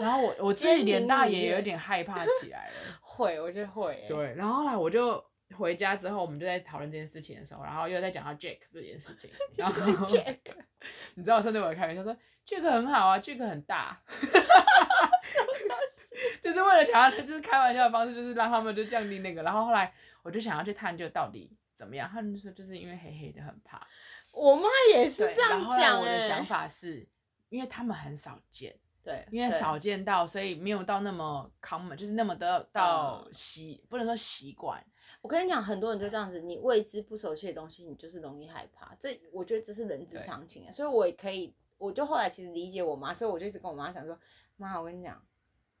[0.00, 2.74] 然后我我自己连大也有点害怕起来了。
[3.00, 4.04] 会，我觉得会。
[4.08, 9.30] 对，然后后来我就回家之后，我们就在讨论这件事情的时候，然后又在讲到 Jack 这件事情。
[9.56, 10.38] 然后 Jack，
[11.14, 14.02] 你知道，甚至我开玩笑说 Jack 很好啊，Jack 很大。
[16.40, 19.42] 就是为了想要，就是开玩笑的方式，就是让他们就降低那个。
[19.42, 22.10] 然后后来我就想要去探究到底怎么样。
[22.12, 23.86] 他们就说就是因为黑黑的很怕。
[24.32, 24.62] 我妈
[24.94, 25.78] 也是这样讲。
[25.78, 27.06] 然后我的想法是，
[27.48, 28.76] 因为他们很少见。
[29.04, 29.24] 对。
[29.30, 34.84] 因为少见到，所以没有到那么 common，就是那么的到习，不能说习惯。
[35.22, 38.94] 我跟你讲，很多人就这样子，你未知不熟悉的东西，你就是容易害怕。
[39.00, 40.70] 这我觉得这是人之常情啊。
[40.70, 44.18] 所以我也可以，我就后来其实理解我妈，所以我就一直跟我妈讲说，
[44.56, 45.24] 妈，我跟你讲。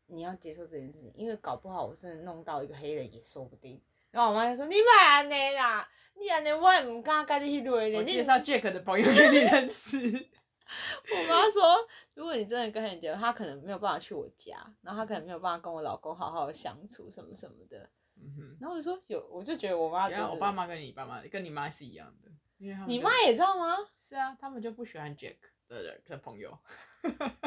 [0.06, 3.80] 你要接受这件事情，因为搞不好我真的弄到一个黑人也说不定。
[4.10, 5.88] 然后我妈就说：“你别安尼啦，
[6.20, 9.96] 你安尼我也唔敢跟你去对的。”我介绍 Jack 的朋友给你认识。
[9.98, 17.88] 我妈说：“如果你真的跟人结婚，他可能没有办法去我家，然后他可能没有办法跟我老公好好的相处，什么什么的。”
[18.22, 18.56] 嗯哼。
[18.60, 20.22] 然后我就说：“有，我就觉得我妈就是……
[20.22, 23.76] 我爸妈跟你爸妈跟你妈是一样的，因为他们你妈也知道吗？
[23.98, 25.36] 是啊，他们就不喜欢 Jack
[25.68, 26.56] 的人的朋友。”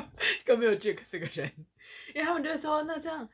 [0.46, 1.52] 更没有 Jack 这个人，
[2.14, 3.28] 因为他们就会说，那这样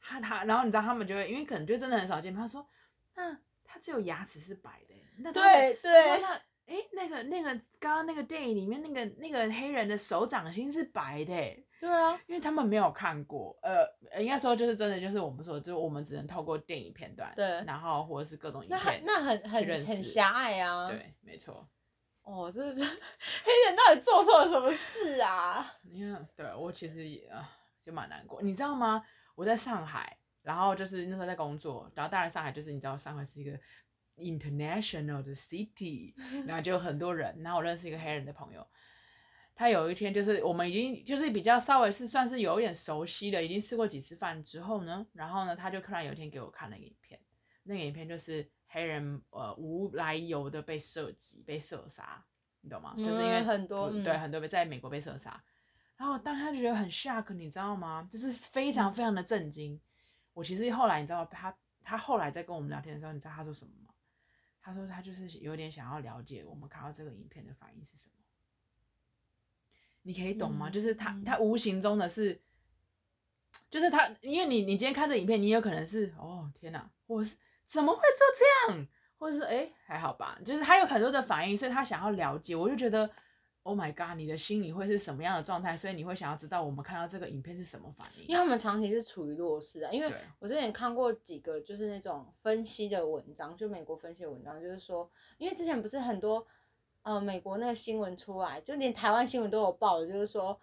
[0.00, 2.66] 他他，然后你知道他们就会，因为可能就真的很少见，他说，
[3.14, 3.32] 那
[3.64, 6.34] 他只有牙齿是白的，那对对，那
[6.66, 11.34] 哎那个那个刚刚那个电影里面那个那个黑人的手掌心是白的，
[11.80, 13.86] 对啊，因为他们没有看过，呃，
[14.20, 21.66] 应该说就是真的就是我们说，就是我们只能透过电影片段，对，然后或者是各种影片，那很很很很狭隘啊，对，没错。
[22.22, 25.74] 哦，这这黑人到底做错了什么事啊？
[25.90, 29.02] 你看对我其实也啊就蛮难过，你知道吗？
[29.34, 33.58] 我在上海，然后就是那时候在工作，然后当然上海就是你知道上海是一个
[34.16, 36.12] international 的 city，
[36.46, 38.64] 然后就有很多人，然后我认识一个黑人的朋友，
[39.54, 47.20] 他有一天就是我们已经就是比较稍微是算是有一点熟悉的，已经吃过几次饭之后呢，然后呢他就突然有一天给我看了影片，
[47.64, 48.50] 那个影片就是。
[48.72, 52.24] 黑人呃无来由的被射击、被射杀，
[52.60, 52.94] 你懂吗？
[52.96, 55.42] 嗯、就是因为很多对很多被在美国被射杀，
[55.96, 58.06] 然后当他就觉得很 shock，你知道吗？
[58.08, 59.74] 就是非常非常的震惊。
[59.74, 59.80] 嗯、
[60.34, 63.92] 我其实后来你知道他他后来在跟我们聊天的时候，你知道他说什么吗？
[64.60, 68.19] 他说他就是有点想要了解我们看到这个影片的反应是什么。
[70.02, 70.68] 你可以懂吗？
[70.68, 72.40] 嗯、就是他他无形中的是，
[73.68, 77.36] 就是他因为你你今天看这影片，你有可能是哦天哪，我是。
[77.66, 78.88] 怎么会做这样？
[79.16, 82.56] 或者是哎，还好吧，就是他有很多的反应，所以他想要了解。
[82.56, 83.08] 我就觉得
[83.62, 85.76] ，Oh my god，你的心里会是什么样的状态？
[85.76, 88.22] 所以你会想要知道我们看到这个影片是什么反应？
[88.24, 89.92] 因为他们长期是处于弱势啊。
[89.92, 95.08] 因为我之前看过几个就是那种分析的文章，就美国分析的文章，就是说，
[95.38, 96.44] 因为之前不是很多
[97.02, 100.58] 呃美国那个新闻出来，就连台湾新闻都有报的，就是说。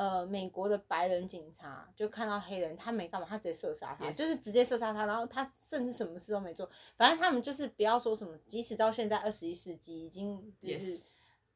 [0.00, 4.14] 呃，美国的白人警察就看到黑人，他没干嘛，他直接射杀他，Yes.
[4.14, 11.02] 就是直接射杀他，然后他甚至什么事都没做，反正他们就是不要说什么，即使到现在二十一世纪，已经就是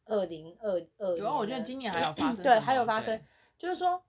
[0.07, 3.23] 二零二二，主要我觉得今年还有发生，对，还有 发生，
[3.57, 4.03] 就是说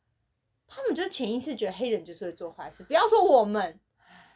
[0.66, 3.80] 他们就潜意识觉得黑人就是会做坏事，不要说我们，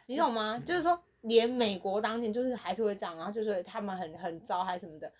[0.06, 0.62] 你懂吗？
[0.64, 5.12] 就是说连美国当年就是还是会这样，然后就是他们很很糟还是什么的。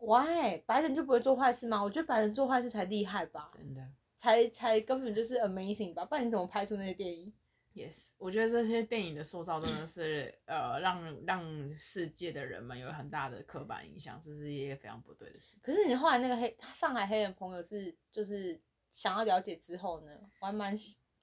[0.00, 1.82] Why 白人就不会做坏事吗？
[1.82, 3.86] 我觉得白人做坏事才厉害吧，真的，
[4.16, 7.30] 才才根本就是 amazing 吧，不然你怎么拍出那些电影
[7.74, 15.60] ？Yes，我觉得这些电影的塑造真的是呃，让让世界的人们有很大的刻板印象，这是一个非常不对的事情。
[15.62, 18.58] 可是你后来那个黑上海黑人朋友是就是
[18.90, 20.74] 想要了解之后呢，我还蛮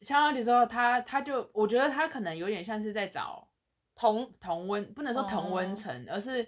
[0.01, 3.49] 想要了解之后，他他就我觉得他可能有点像是在找
[3.95, 6.47] 同同温，不能说同温层，哦、而是。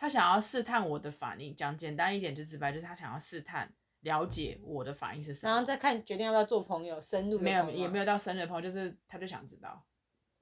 [0.00, 3.70] 他想要试探我的反应，讲简单一点就直白，就是他想要试探
[4.02, 9.84] 了解我的反应是什么，然后再看决定要不要做朋友，深入没有也没有到深入的朋友，就是他就想知道，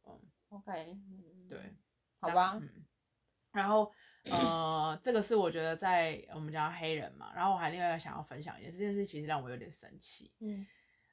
[0.05, 0.99] 嗯，OK，
[1.49, 1.75] 对，
[2.21, 2.85] 好吧，嗯，
[3.53, 3.91] 然后
[4.25, 10.67] 呃，这个是我觉得在我们讲黑人嘛，然后我还另外一个想要分享一件事，这件事其实让我有点生气，嗯，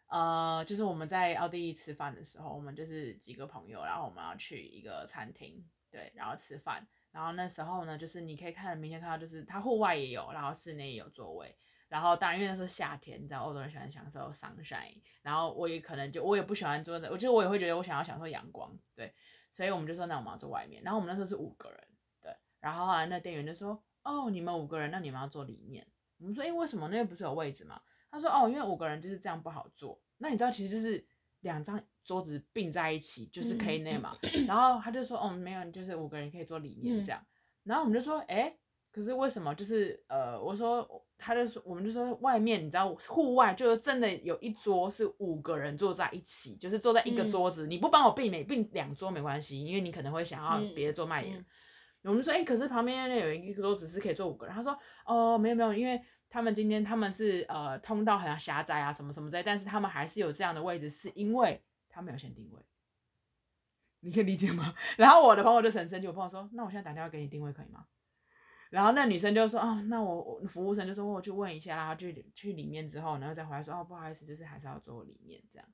[0.08, 6.86] 呃，就是我们在奥地利吃饭的时候，我们就是几个朋友，然后我们要去一个餐厅，对，然后吃饭。
[7.14, 11.56] 然后那时候呢，就是你可以看明显看到，就是它户外也有，然后室内也有座位。
[11.88, 14.98] 然后当然因为那时候夏天，你知道欧洲人喜欢享受 sunshine。
[15.22, 19.14] 然后我也可能就我也不喜欢坐的，我觉得我也会觉得我想要享受阳光，对。
[19.52, 20.82] 所以我们就说那我们要坐外面。
[20.82, 21.80] 然后我们那时候是五个人，
[22.20, 22.36] 对。
[22.60, 25.86] 然后后来那店员就说：“哦，你们五个人，那你们要坐里面。”
[26.18, 26.88] 我们说：“诶，为什么？
[26.88, 31.06] 那边不是有位置吗？”他说：“哦，因为五个人就是这样不好坐。”那你知道其实就是
[31.42, 34.16] 两张桌子并在一起就是可以那嘛。
[34.48, 37.24] 然后他就说：“哦，没有，就是五个人可以坐里面这样。”
[37.64, 38.54] 然后我们就说，哎，
[38.92, 40.88] 可是为什么就是呃，我说
[41.18, 51.44] 他就说我们就说外面你知道户外就是真的有一桌是五个人坐在一起，就是坐在一个桌子，嗯、你不帮我并没并两桌没关系，因为你可能会想要别的桌卖点。
[52.04, 61.64] 我们说哎、欸，可是旁边有一个桌子是可以坐五个人，他说哦没有没有，因为他们今天他们是呃通道很狭窄啊什么什么之类，但是他们还是有这样的位置，是因为
[61.94, 62.60] 他们有先定位。
[64.02, 64.74] 你可以理解吗？
[64.98, 67.86] 然后我的朋友就很生气，我朋友说：“那我现在打电话给你定位可以吗？”
[68.70, 75.68] 然后那女生就说：“啊，那我服务生就说我去问一下，然后去去里面之后，然后再回来说哦，不好意思，就是还是要坐里面这样。”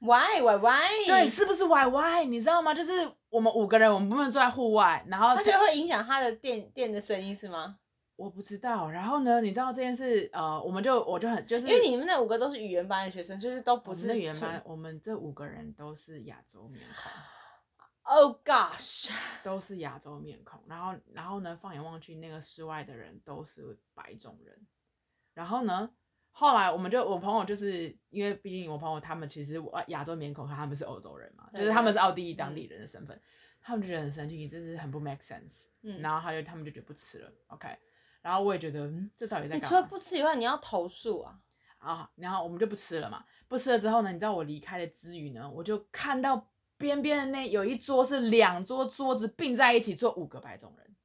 [0.00, 1.06] Why why why？
[1.06, 2.24] 对，是不是 why why？
[2.26, 2.74] 你知道吗？
[2.74, 2.90] 就是
[3.28, 7.78] 我们五个人，我们不能坐在户外，然后他觉得会影响他的店店的生意是吗？
[8.22, 8.90] 我不知道。
[8.90, 17.10] 然后呢，你知道这件事，呃，我们就我就很就是因为你们那五个都是语言班的学生，就是都不是语言班，我们这五个人都是亚洲面孔。
[18.04, 19.12] Oh gosh，
[19.44, 24.66] 都是亚洲面孔，然后，然后呢，放眼望去，那个室外的人都是白种人，
[25.34, 25.88] 然后呢，
[26.32, 33.22] 后来我们就，我朋友就是因为毕竟我朋友他们其实亚洲面孔，他们是欧洲人嘛，就是他们是奥地利当地人的身份，嗯、
[33.62, 37.68] 他们就觉得很生气，这是很不 make sense，嗯，然后他就他们就觉得不吃了，OK，
[38.22, 39.62] 然后我也觉得，嗯，这到底在干嘛？
[39.62, 41.38] 你除了不吃以外，你要投诉啊，
[41.78, 46.48] 啊，然后我们就不吃了嘛，不吃了之后呢，你知道我离开的之余呢，我就看到。
[46.78, 50.96] 边边的那有一桌是两桌桌子并在一起坐五个白种人，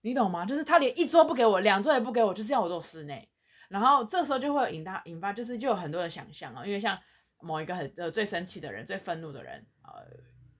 [0.00, 0.46] 你懂吗？
[0.46, 3.28] 就是他连一桌不给我，两桌也不给我，就是要我坐室内。
[3.68, 6.64] 然后这时候就会引大引发，就是就有很多的想象啊。
[6.64, 6.98] 因为像
[7.40, 10.06] 某一个很呃最生气的人、最愤怒的人，呃，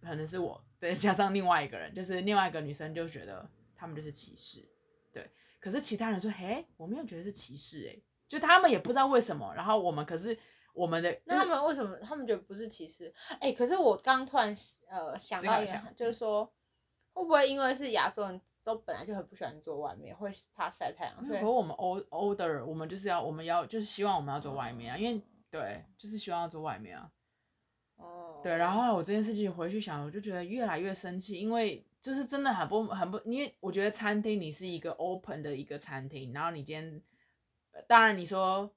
[0.06, 4.62] 可能是我，再加上另外一个人，就是另外一个女生就觉得他们就是歧视，
[5.10, 5.26] 对。
[5.70, 9.54] 可是其他人说，嘿，我没有觉得是歧视，欸，哎，就他们也不知道为什么。
[9.54, 10.36] 然后我们可是。
[10.74, 13.12] 我们的、那他们为什么他们觉得不是歧视？
[13.30, 14.54] 哎、欸，可是我刚突然
[14.88, 16.44] 呃想到一个，就是说
[17.12, 21.40] 会不会因为是亚洲人都本来就很不喜欢坐外面，会怕晒太阳，所以。
[21.40, 27.10] 可是我们 old older，我们就是要我们要就是希望我们要坐外面啊，嗯、因为对，就是希望要坐外面啊。
[27.96, 28.38] 哦。
[28.44, 37.02] 对，然后我这件事情回去想，我就觉得越来越生气，因为就是真的很不很不，因为我觉得餐厅你是一个 open 的一个餐厅，然后你今天，
[37.86, 38.72] 当然你说。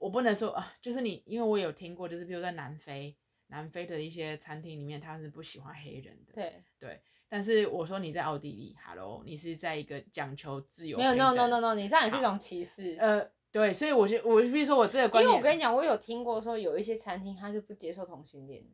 [0.00, 3.16] 我不能说啊，就是你，因为我有听过，就是比如在南非，
[3.48, 6.32] 南非的一些餐厅里面，他是不喜欢黑人的。
[6.32, 10.96] 对对，但是我说你在奥地利，Hello，你是在一个讲求自由。
[10.96, 12.96] 没有，no no no no，你这样也是一种歧视。
[13.00, 18.70] 呃，对，所以我就我比如说我这个观念，因为我跟你讲，我有听过说有一些餐厅他是不接受同性恋的，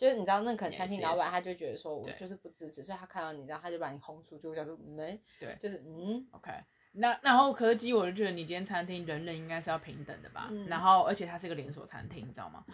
[0.00, 6.50] 就是你知道那可能餐厅老板他就觉得说我就是不支持，所以他看到你然后他就把你轰出去，就叫做没，对，就是嗯，OK。
[6.92, 10.48] 那然后，可是基我就觉得你今天餐厅人人应该是要平等的吧？
[10.50, 12.64] 嗯、然后，而且它是一个连锁餐厅，你知道吗？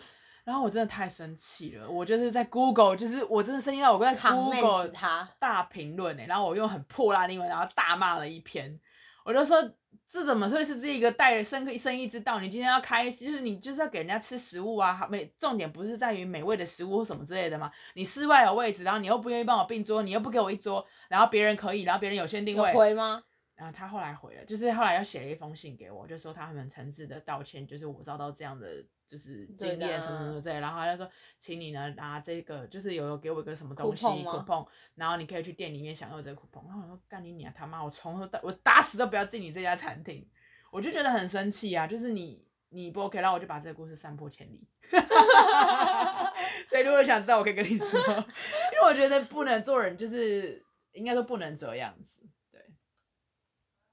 [0.45, 8.79] 然后我真的太生气了，我就是在 Google，就是我真的生气到我在 Google 他大评论哎，然后我用很破烂的英文，然后大骂了一篇，
[9.25, 9.61] 我就说
[10.09, 12.39] 这怎么会是这一个带着生生意之道？
[12.39, 17.71] 你今天要开，就是你就是要给人家吃食物啊，美重点不是在于美味的食物或什么之类的吗？
[17.95, 23.23] 你室外有位置，然后你又不愿意帮我并桌，你又不给我一桌，然后别人可以，然后别人有限定位，回吗？
[23.57, 36.67] 然后他后来回了，就是后来又写了一封信给我，就说他很诚挚的道歉，就是我遭到这样的就是经验什么什么之类，然后他就说，请你呢拿这个，就是有有给我一个什么东西 coupon，然后你可以去店里面享用这个 coupon。
[36.67, 40.29] 然后我说干你娘他妈，我从头到我打死都不要进你这家餐厅，
[40.71, 44.67] 我就觉得很生气啊，就是你你不 OK，然后我就把这个故事散播千里。
[46.67, 52.21] 所以如果想知道，我可以跟你说，因为我觉得不能做人，就是应该说不能这样子。
[52.51, 52.61] 对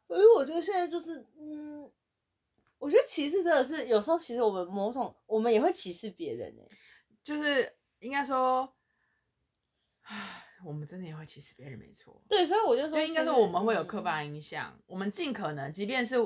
[0.08, 1.90] 所以我觉得现在就是，嗯，
[2.84, 6.62] 我觉得歧视真的是有时候，其实我们某种我们也会歧视别人呢，
[7.24, 8.76] 就是应该说，
[10.02, 12.22] 唉，我们真的也会歧视别人，没错。
[12.28, 16.18] 对，所以我就说，就应该说我们会有刻板印象，嗯、我们尽可能，即便是，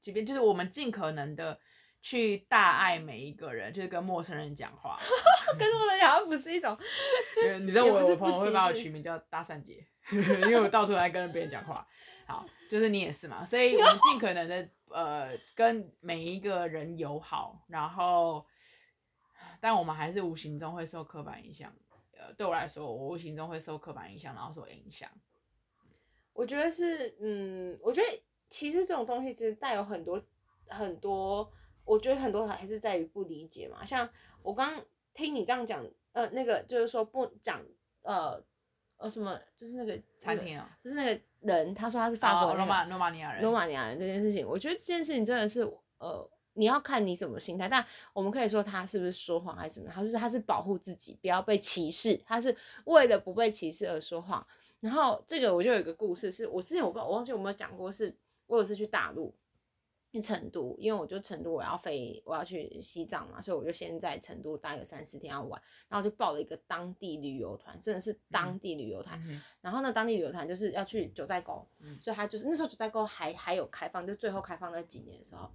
[0.00, 1.60] 即便就是我们尽可能的
[2.00, 4.96] 去大爱每一个人，就是跟陌生人讲话，
[5.58, 6.74] 跟陌生人讲话不是一种，
[7.60, 11.86] 你知道我我朋友会把我取名叫搭讪姐， 因为我到处来跟别人讲话，
[12.26, 12.44] 好。
[12.68, 18.44] 就是你也是嘛，所以我们尽可能的呃跟每一个人友好，然后，
[19.60, 21.72] 但我们还是无形中会受刻板印象。
[22.18, 25.08] 呃，对我来说，我无形中会受刻板印象，然后受影响。
[26.32, 30.20] 我觉得是，嗯，我觉得其实这种东西其实带有很多
[30.66, 31.48] 很多，
[31.84, 33.84] 我觉得很多还是在于不理解嘛。
[33.84, 34.08] 像
[34.42, 37.64] 我刚刚听你这样讲，呃，那个就是说不讲，
[38.02, 38.44] 呃。
[38.98, 39.38] 呃，什么？
[39.54, 45.62] 就是那个餐厅啊，就是那个人，他说他是法国罗马罗马尼亚人，罗马尼亚人这件事情，我觉得这件事情真的是，
[45.98, 47.68] 呃，你要看你什么心态。
[47.68, 49.94] 但我们可以说他是不是说谎还是怎么样？
[49.94, 54.46] 他就是他是保护自己，不要被歧视，他是为了不被歧视而说谎。
[54.80, 58.16] 然后这个我就有一个故事是，是我之前我不知道我忘记有没有讲过是，是
[58.46, 59.34] 我有次去大陆。
[60.12, 69.20] 去成都，因为我就成都我要飞，我要去西藏嘛，所以我就先在成都待个三四天要玩，然后就报了一个当地旅游团，真的是当地旅游团。
[69.28, 75.50] 嗯、然后呢，当地旅游团就是要去九寨沟，嗯、所以他就是那时候九寨沟还还有开放，就最后开放那几年的时候，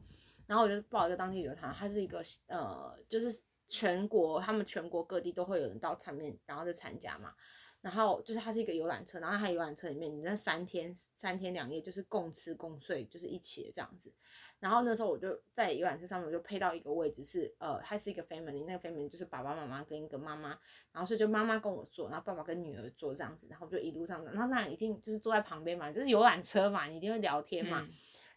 [0.45, 7.33] 然后我就报了一个当地旅游团，它是一个呃，就是全国他们全国各地都会有人到他面，然后就参加嘛。
[7.81, 14.13] 然后就是它是一个游览车，然后它游览车里面，你那三天三天两夜就是共吃共睡，就是一起的这样子。
[14.59, 20.49] 然后那时候我就在游览车上面，我就配到一个位置是呃，它是一个 family，那个 family 就是爸爸妈妈跟一个妈妈，
[20.91, 27.89] 然后所以就妈妈跟我坐，然后爸爸跟女儿坐这样子，然后就一路上，然后那一定就是坐在旁边嘛，就是游览车嘛，你一定会聊天嘛，嗯、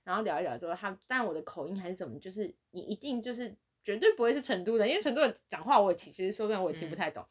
[0.05, 7.28] 然后聊一聊之后，他但我的口音还是什么，就是你一定就是绝对不会是成都的，因为成都人讲话我其实说真的我也听不太懂，嗯、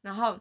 [0.00, 0.36] 然后。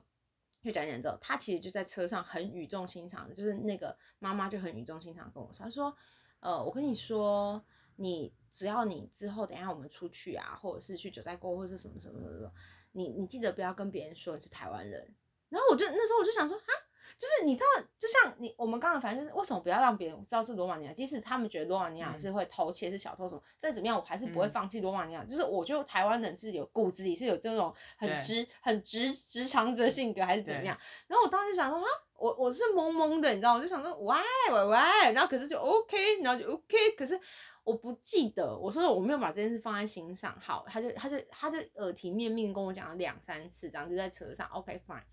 [0.64, 5.96] 就讲讲之后，他其实就在车上很语重心长的，就是那个妈妈就很语重心长跟我说，他说，
[6.40, 7.64] 呃，我跟你说，
[7.96, 12.52] 你只要你之后等一下我们出去啊，或者是去九寨沟或者是什么什么什么什么，
[12.92, 15.16] 你你记得不要跟别人说你是台湾人。
[15.50, 16.74] 然后我就那时候我就想说，啊。
[17.18, 20.94] 就是你知道，就像你我们刚刚反正就是为什么不要让别人知道是罗马尼亚？
[20.94, 25.24] 即使他们觉得罗马尼亚是会偷窃、是小偷什么，再怎么样我还是不会放弃罗马尼亚。
[25.24, 30.78] 就是我觉得台湾人是有骨子里是有这种很直、很直直肠子的性格，还是怎么样？
[31.08, 31.86] 然后我当时就想说啊，
[32.18, 34.16] 我我是懵懵的，你知道，我就想说喂
[34.52, 34.78] 喂喂，
[35.14, 37.20] 然后可是就 OK，然后就 OK，可是
[37.64, 40.36] 我不记得，我说我没有把这件事放在心上。
[40.40, 45.04] 好，他就他就他就耳提面命跟我讲了两三次，这样就在车上 OK fine。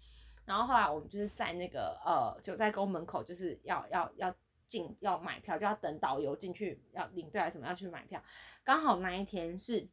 [0.48, 4.34] 然后后来我们就是在那个呃九寨沟门口，就是要要要
[4.66, 8.22] 进要买票，就要等导游进去要领队还是什么要去买票。
[8.64, 9.86] 刚好那一天是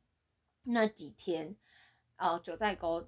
[0.64, 1.54] 那几天，
[2.16, 3.06] 呃九寨沟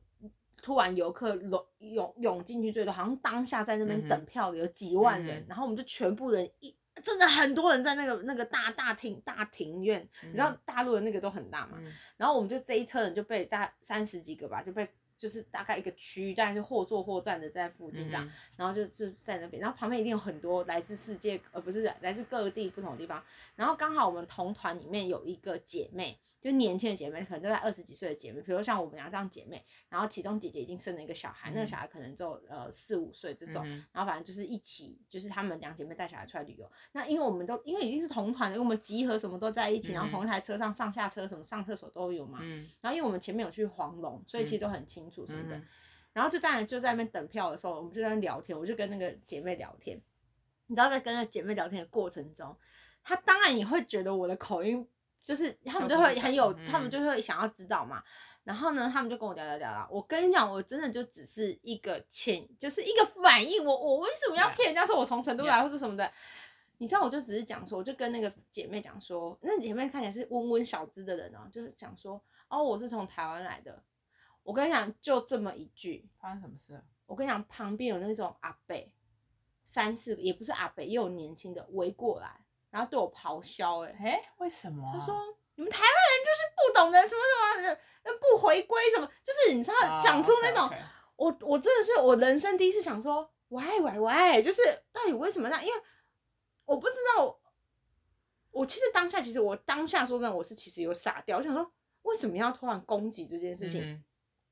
[0.61, 14.85] 突然游客涌涌涌进去最多，好像当下在那边等票的有几万人，嗯、然后我们就全部人一真的很多人在那个那个大大庭大庭院，嗯、你知道大陆的那个都很大嘛，嗯、然后我们就这一车人就被大三十几个吧就被。
[15.17, 23.23] 就是大概一个区域，大概是或坐或站的在附近这样，嗯、然后就是在那边，然后旁边一定有很多来自世界，呃，不是来自各地不同的地方，
[23.57, 26.17] 然后刚好我们同团里面有一个姐妹。
[26.39, 36.71] 就年轻的姐妹，可能都在二十几岁的姐妹，比如像我们俩这样姐妹，然后其中姐姐已经生了一个小孩，嗯、那个小孩可能只有呃四五岁这种，嗯、然后反正就是一起，就是她们两姐妹带小孩出来旅游。
[36.91, 42.37] 那因为我们都因为已经是同团的，因为我们集合什么都在一起，然后同一台车上上下车什么上厕所都有嘛。
[42.41, 45.57] 嗯、然后因为我们前面有去黄龙，所以其实都很清楚什么的。
[45.57, 45.67] 嗯、
[46.13, 49.99] 然后就在就在那边等票的时候，我们就在那聊天，我就跟那个姐妹聊天。
[50.67, 52.55] 你知道在跟那姐妹聊天的过程中，
[53.07, 54.85] 她当然也会觉得我的口音。
[55.23, 58.01] 就是他们就会很有，他们就会想要知道嘛。
[58.45, 59.85] 然后呢，他们就跟我聊聊聊聊。
[59.91, 63.61] 我跟你讲，我真的就只是一个潜，就是一个反应。
[63.65, 66.09] 我我为什么要骗人家说我从成都来或是什么的？
[66.77, 73.83] 你知道，我就只是讲说，我就跟那个姐妹讲说，那姐妹看起来是温温小资的人哦，就是讲说，哦，我是从台湾来的。
[74.43, 76.07] 我跟你讲，就这么一句。
[76.21, 76.81] 发生什么事？
[77.05, 78.89] 我跟你讲，旁边有那种阿伯，
[79.65, 82.46] 三四个，也不是阿伯，也有年轻的围过来。
[82.69, 84.91] 然后对我咆哮，哎，哎，为什么？
[84.93, 85.15] 他说
[85.55, 87.21] 你们台湾人就是不懂得什么
[87.63, 90.81] 什么，不回归什么，就是你知道讲出那种，oh, okay, okay.
[91.15, 94.61] 我我真的是我人生第一次想说，喂喂喂，就是
[94.91, 95.61] 到底为什么那？
[95.63, 95.81] 因为
[96.65, 97.39] 我不知道，
[98.51, 101.71] 我其实当下其实我当下说真的，我是其实有傻掉，我想说
[102.03, 103.81] 为什么要突然攻击这件事情？
[103.81, 104.03] 嗯、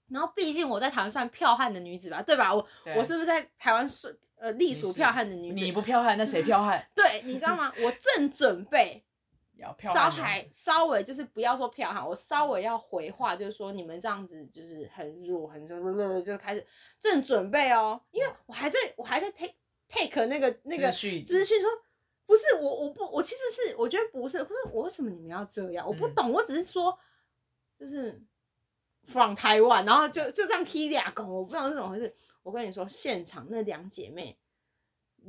[0.08, 2.54] 然后毕竟我在台湾算剽悍的女子吧，对吧？
[2.54, 4.20] 我我是不是在台湾是？
[4.38, 6.86] 呃，隶属剽悍的女子，你不剽悍，那谁剽悍？
[6.94, 7.72] 对，你知道吗？
[7.84, 9.04] 我正准备
[9.80, 16.66] 稍还稍微就是不要说剽悍，我稍微要回话，就是说你们这样子就是很弱，很什么就开始
[17.00, 19.54] 正准备哦，因为我还在我还在 take
[19.88, 21.70] take 那个那个资讯说
[22.26, 25.88] 不是我我不我其实是我觉得不是不是我为什么你们要这样？
[25.88, 26.96] 我不懂，我只是说
[27.80, 28.22] 就是
[29.06, 32.14] from 台湾，然后就就这样 key 俩拱，我不知道是怎么回事。
[32.46, 34.38] 我跟你说，现场那两姐妹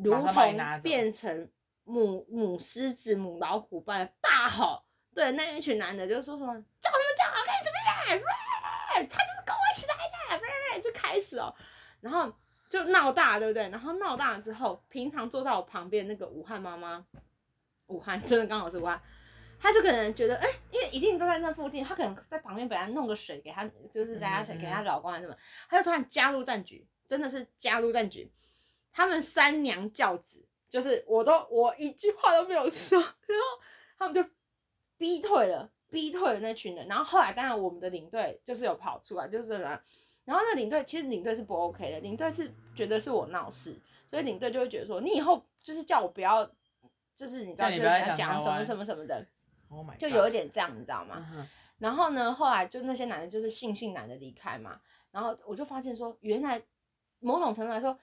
[0.02, 1.50] 如同变成
[1.84, 4.84] 母母狮子、母老虎般大吼。
[5.14, 8.20] 对，那一群男的就说什么叫他们叫好看什么呀？
[9.08, 9.96] 他就是跟我一起来
[10.74, 11.54] 的，就开始哦，
[12.02, 12.30] 然后
[12.68, 13.66] 就闹大，对不对？
[13.70, 17.02] 然后闹大了之后，平常坐在我旁边那个武汉妈妈，
[17.86, 19.00] 武汉真的刚好是武汉，
[19.58, 25.36] 他就可能觉得哎、欸，因为一定都在那附近，他可能在旁边本来弄个水给他，就是在他给他老公还是什么，
[25.70, 26.86] 他就突然加入战局。
[27.06, 28.30] 真的是加入战局，
[28.92, 33.62] 他们三娘教子，就是我都我一句话都没有说，然后
[33.98, 34.28] 他们就
[34.96, 36.86] 逼退了，逼退了那群人。
[36.88, 46.44] 然后后来当然我们的领队就是有跑出来，就是然后那领队其实领队是不 OK 的，领队是觉得是我闹事，所以领队就会觉得说，你以后就是叫我不要，
[47.14, 49.24] 就是你知道，就是讲什么什么什么的
[49.68, 51.24] ，oh、就有一点这样，你知道吗？
[51.32, 51.46] 嗯、
[51.78, 54.80] 然后呢，后来就那些男的，就是悻悻然的离开嘛。
[55.12, 56.60] 然后我就发现说，原来
[57.20, 57.98] 某种程度来说，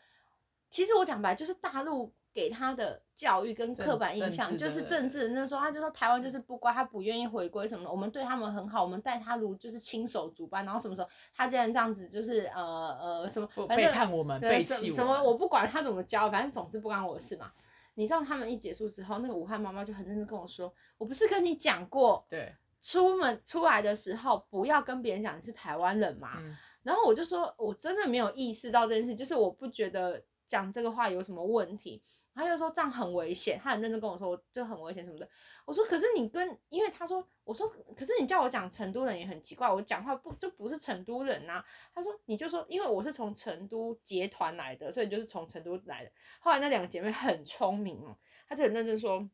[0.70, 2.14] 其实我讲白就是大陆。
[2.36, 7.92] 给他的教育跟刻板印象就是政治，那时候他就说台湾就是不乖，他不愿意回归什么的。
[7.92, 17.52] 我们对他们很好，我们带他如就是亲手主办，然后什么时候他竟然这样子，就是呃呃什么背叛我们，背弃我什么我不管他怎么教，反正总是不关我的事嘛。
[17.94, 22.52] 你知道他们一结束之后，那个武汉妈妈就很认真跟我说：“我不是跟你讲过，对，
[22.82, 26.32] 出门出来的时候不要跟别人讲你是台湾人嘛。
[26.38, 32.04] 嗯”然后我就说：“我真的没有意识到这件事，就是我不觉得讲这个话有什么问题。”
[32.36, 35.30] 他就说这样很危险，他很认真跟我说，就很危险什么的。
[35.66, 41.66] 我说可是你跟，因为他说，我说可是你叫我讲成都人也很奇怪，我讲话不就不是成都人呐、啊？
[41.94, 46.12] 他说你就说，因为我是从成都结团来的，所以就是从成都来的。
[46.40, 48.18] 后来那两个姐妹很聪明哦，
[48.50, 49.30] 他就很认真说，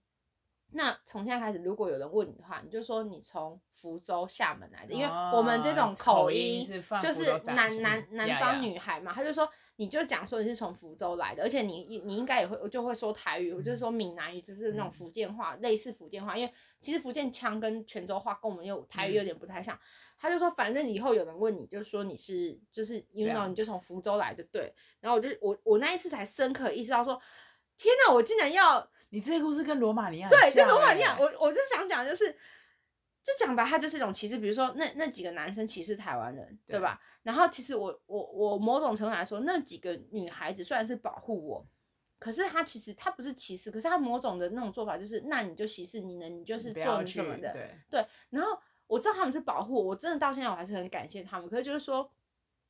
[0.71, 6.65] 那从现在开始，如果有人问你的话，你就说你从福州、厦门来的，因为我们这种口音
[7.01, 9.49] 就是南南南方女孩嘛，他就说。
[9.79, 19.73] 你就讲说你是从福州来的，而且你你应该也会就会说台语，我就是说闽南语，就是那种福建话，嗯、类似福建话，因为其实福建腔跟泉州话跟我们又台语有点不太像。
[19.73, 19.79] 嗯、
[20.19, 24.75] 他就说，反正以后有人问你，就说你是就是，you know，你就从福州来的，对。
[24.99, 27.17] 然后我就我我那一次才深刻意识到说，
[27.77, 32.35] 天哪，我竟然要你这个故事跟罗马尼亚对，跟罗马尼亚，我我就想讲就是。
[33.21, 34.37] 就讲白，他就是一种歧视。
[34.37, 36.99] 比如说，那那几个男生歧视台湾人，对吧？
[37.21, 41.67] 然后其实我我我某种程度来说，那几个女孩子虽然是保护我，
[42.17, 48.07] 可是他其实他不是歧视，可是他某种的那种做法就是，那你就歧视你呢，你就是做什么的，对对。
[48.29, 48.57] 然后
[48.87, 51.49] 我知道他们是保护我，我真的到现在我还是很感谢他们。
[51.49, 52.09] 可是就是说，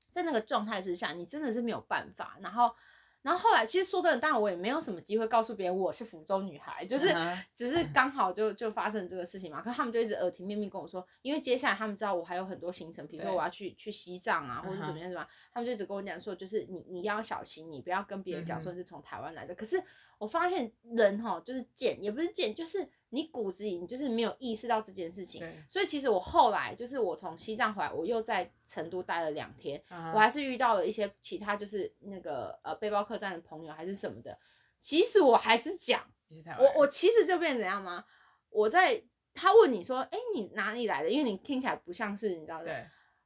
[0.09, 2.37] 在那个状态之下，你真的是没有办法。
[2.41, 2.73] 然后。
[3.21, 7.13] 然后后来，其实说真的，当然我也没有什么机会告诉别人我是福州女孩，就是
[7.53, 9.61] 只是刚好就就发生这个事情嘛。
[9.61, 19.53] 可是他们就一直耳提面命跟我说，因为接下来他们知道我还有很多行程，比如说我要去去西藏啊，或者怎么样怎么样，他们就一直跟我讲说，就是你你要小心，你不要跟别人讲说你是从台湾来的。
[19.53, 19.83] 可是
[20.19, 22.87] 我发现人哈，就是贱，也不是贱，就是。
[23.11, 34.37] 你骨子里你就是没有意识到这件事情，所以其实我后来就是我从西藏回来，我又在成都待了两天，我还是遇到了一些其他就是那个呃背包客栈的朋友还是什么的，
[34.79, 36.07] 其实我还是讲，
[36.59, 38.05] 我我其实就变成怎样吗？
[38.51, 39.03] 我在
[39.33, 41.09] 他问你说，哎，你哪里来的？
[41.09, 42.71] 因为你听起来不像是你知道的，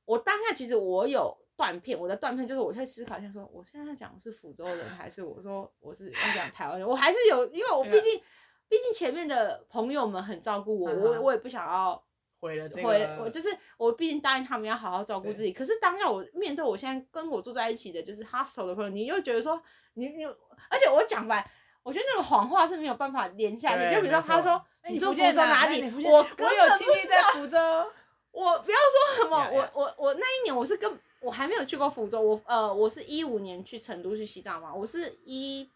[0.06, 6.88] 我当下其实我有断片，我的断片就是我在思考一下，说我现在在讲的是福州人， 还是我说我是要讲台湾人？
[6.88, 8.22] 我还是有，因为我毕竟。
[8.70, 12.04] 毕竟前面的朋友们很照顾我，嗯、我我也不想要
[12.40, 15.54] 毁了这个，毁我就是我毕竟答应他们要好好照顾自己。
[15.54, 19.62] 可是当下我面对我现在跟我住在一起的就是 hostel 的朋友，你又觉得说
[19.94, 21.48] 你你，而且我讲白，
[21.84, 23.94] 我觉得那个谎话是没有办法连下去。
[23.94, 27.60] 就比如说他说你住福州哪里，我我有亲戚在福州，
[28.32, 30.92] 我不要说什么，我我我那一年我是跟
[31.24, 35.70] 我还没有去过福州，我呃我是一五年去成都去西藏嘛，我是一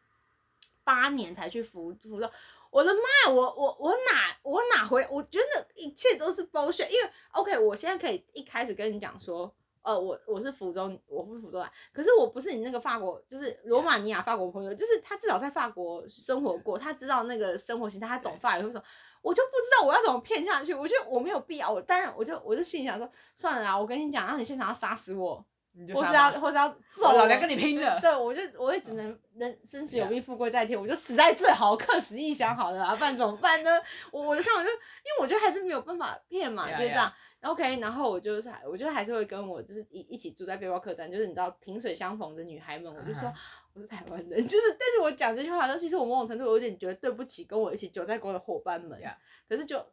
[0.83, 2.29] 八年才去福福州。
[2.69, 3.31] 我的妈！
[3.31, 5.07] 我我我哪我哪回？
[5.09, 6.89] 我觉得一切都是 bullshit。
[6.89, 11.71] 因为 OK，我现在可以一开始跟你讲说，呃，我我是福州，我不是福州来。
[11.93, 18.83] 可是我不是你那个法国，就是罗马尼亚法国朋友，就是他至少在法国生活过，他知道那个生活形态，他懂法语，会说，
[19.21, 20.73] 我就不知道我要怎么骗下去。
[20.73, 25.45] 我觉得我没有必要，我但是我就我就心里想说，算了啊，我跟你讲，然后你现场要杀死我。
[25.93, 27.99] 或是要，或是要揍老娘跟你拼了。
[28.01, 33.69] 对，我就我也只能人生死有命，富贵在天，我就死在这好，客死异乡好了啊，不然怎么办呢？
[34.11, 37.13] 我我就想，我就因为我觉得还是没有办法骗嘛，就这样。
[37.41, 43.31] OK，然后我就是，我觉得还是会跟我就是一一起住在背包客栈，就是你知道萍水相逢的女孩们，我就说
[43.77, 48.99] 我是台湾人， 就是，但是我讲这句话，但其实我某种程度有点觉得对不起跟我一起九寨沟的伙伴们。
[49.47, 49.85] 可是就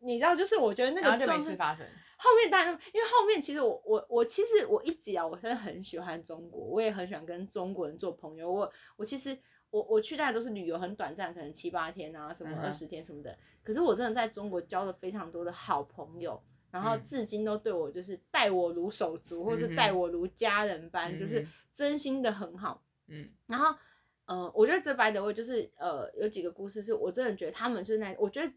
[0.00, 1.86] 你知道，就是我觉得那个就没事发生。
[2.18, 8.52] 后面当然，因为后面其实我我我其实我一直啊，我真的很喜欢中国，我也很喜欢跟中国人做朋友。
[8.52, 9.34] 我我其实
[9.70, 13.34] 我我去大概都是旅游很短暂，可能七八天啊，什么二十天什么的。
[13.64, 16.38] 可是我真的在中国交了非常多的好朋友，
[16.70, 22.82] 然后至今都对我就是待我如手足，或是待我如家人般，就是真心的很好。
[23.10, 23.76] 嗯，然后
[24.24, 28.50] 呃，我觉得这 by the way 就是呃有几个故事是我真的觉得他们是那，我觉得。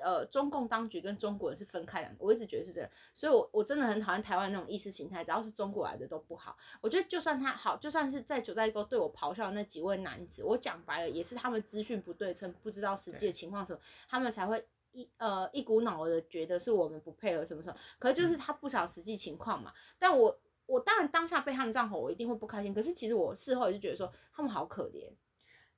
[0.00, 6.56] 呃，中共当局跟中国人是分开的，我一直觉得是这样，所以我我真的很讨厌台湾那种意识形态，只要是中国来的都不好。
[6.80, 17.76] 我觉得就算他好，就算是在九寨沟对我咆哮的那几位男子，我讲白了也是他们资讯不对称，不知道实际的情况什么，他们才会一呃一股脑的觉得是我们不配合什么什么。
[17.98, 19.74] 可是就是他不晓得实际情况嘛。
[19.98, 20.38] 但我
[20.68, 22.72] 我当然当下被他们这样吼，我一定会不开心。
[22.72, 25.10] 可是其实我事后也是觉得说，他们好可怜。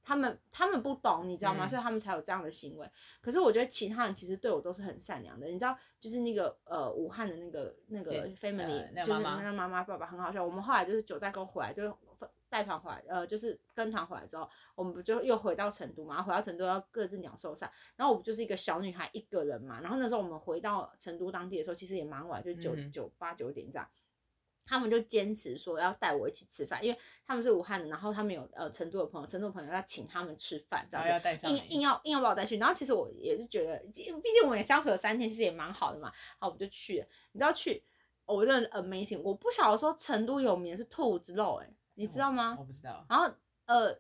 [0.03, 1.67] 他们他们不懂，你知道吗？
[1.67, 2.91] 嗯、所以他们才有这样的行为。
[3.21, 5.47] 可是我觉得其他人其实对我都是很善良的。
[5.47, 10.45] 你知道，就是那个呃武汉的那个那个 family，、呃、就是那个妈妈爸爸很好笑。
[10.45, 11.97] 我们后来就是九寨沟回来，就
[12.49, 16.23] 带团回来，呃，就是跟团回来之后，我们不就又回到成都嘛？
[16.23, 17.71] 回到成都要各自鸟兽散。
[17.95, 19.81] 然后我就是一个小女孩一个人嘛。
[19.83, 23.87] 然后那时候我们回到成都当地的时候，其实也蛮晚，就九九八九点这样。
[24.65, 32.57] 他们就坚持说要带我一起吃饭，因为他们是武汉的，然后他们有呃成都的朋友，成都的朋友要请他们吃饭，这样子，硬硬要硬要把我带去。
[32.59, 36.13] 然后其实我也是觉得，毕竟我们也相处了三天，其实也蛮好的嘛。
[36.39, 37.07] 好，我们就去了。
[37.33, 37.83] 你知道去，
[38.27, 39.21] 我真的 amazing。
[39.23, 42.57] 我不晓得说成都有名是兔子肉，欸，哎，你知道吗？
[42.59, 43.05] 我不知道。
[43.09, 43.29] 然后
[43.67, 43.97] 呃，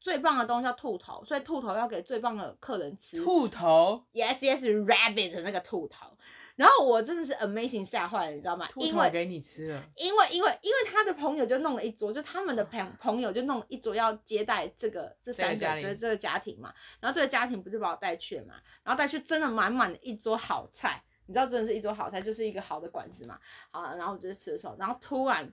[0.00, 3.22] 最棒的东西叫兔头，所以兔头要给最棒的客人吃。
[3.22, 6.16] 兔头？Yes, yes, rabbit 的那个兔头。
[6.56, 8.68] 然后我真的是 amazing 吓坏了，你知道吗？
[8.76, 16.72] 因为给你吃了，因为因为因为他的朋友就弄了一桌，就他们的朋朋友就弄了一桌要接待这个这三个这这个家庭嘛。
[17.00, 18.54] 然后这个家庭不就把我带去了嘛？
[18.82, 23.38] 然后带去真的满满的一桌好菜，你知道真的是一桌好菜，就是一个好的馆子嘛。
[23.70, 25.52] 好，然后我就吃的时候，然后突然。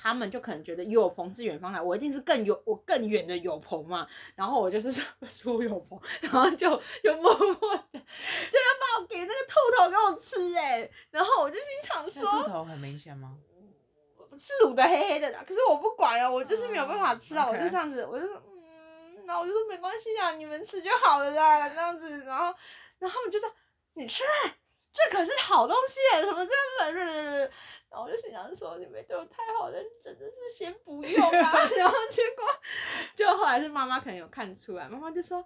[0.00, 4.06] 他们就可能觉得有朋是远方来，我一定是更有 我更远的有朋嘛。
[4.34, 6.70] 然后我就是 说说友朋，然后就
[7.02, 10.92] 就默默的就要把我给那个兔头给我吃哎、欸。
[11.10, 13.36] 然后我就心想说，兔头很明显吗？
[14.40, 22.22] 是卤的黑黑的，可是我不管啊，我就是没有办法吃啊，嗯、我就这样子，我就说嗯，然后我就说没关系啊，你们吃就好了啦，这样子。
[22.24, 22.54] 然后
[23.00, 23.50] 然后他们就说
[23.94, 24.22] 你吃，
[24.90, 26.52] 这可是好东西哎，怎么这
[26.84, 27.50] 样？
[27.90, 31.52] 然后我就心想说，你们对我太好了，真的是先不用啊。
[31.76, 32.44] 然后结果，
[33.14, 35.42] 就后来是妈妈可能有看出来，妈妈就说，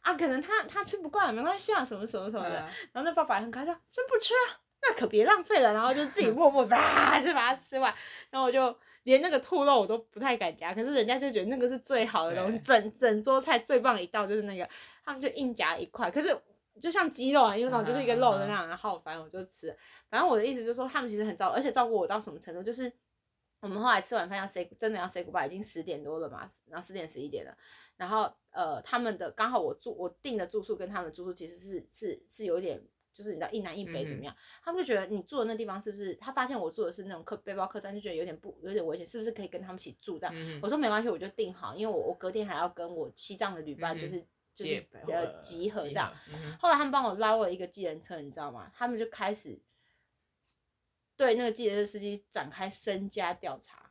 [0.00, 2.56] 啊，可能他他吃不惯，没关系啊，什么什么什么的。
[2.92, 5.72] 然后那爸爸很开心，真不吃啊，那可别浪费了。
[5.72, 7.94] 然后就自己默默把就把它吃完。
[8.30, 14.68] 然后我就连那个兔肉我都不太敢夹，可是人家就觉得那个是最好的东西，整整桌菜最棒的一道就是那个，
[15.04, 16.36] 他们就硬夹一块，可是。
[16.80, 19.76] 就像鸡肉啊，因为那种就是一个肉的那样，然后反正我就吃。
[20.08, 22.92] 反正我的意思就是说，他们其实很照，而且照顾我到什么程度，就是
[23.60, 27.56] 我们后来吃完饭要 say 真的要 say goodbye，已经十点多了嘛，然后十点十一点了。
[27.96, 32.80] 然后呃，他们的刚好我住我订的住宿跟他们的住宿其实是是是有点，
[33.12, 34.32] 就是你知道一南一北怎么样？
[34.32, 36.14] 嗯、他们就觉得你住的那地方是不是？
[36.14, 40.32] 他发现我住的是那种客背包客栈，就觉得有点不有点危险，是不是可以跟他们一起住这样？
[40.36, 44.24] 嗯、我说没关系，我就订好，因为我我隔天还要跟我西藏的旅伴就是。
[44.64, 46.12] 嗯就是呃集合这样，
[46.60, 48.70] 后来他们帮我捞了一个计程车，你知道吗？
[48.74, 49.60] 他们就开始
[51.16, 53.90] 对那个计程车司机展开身家调查，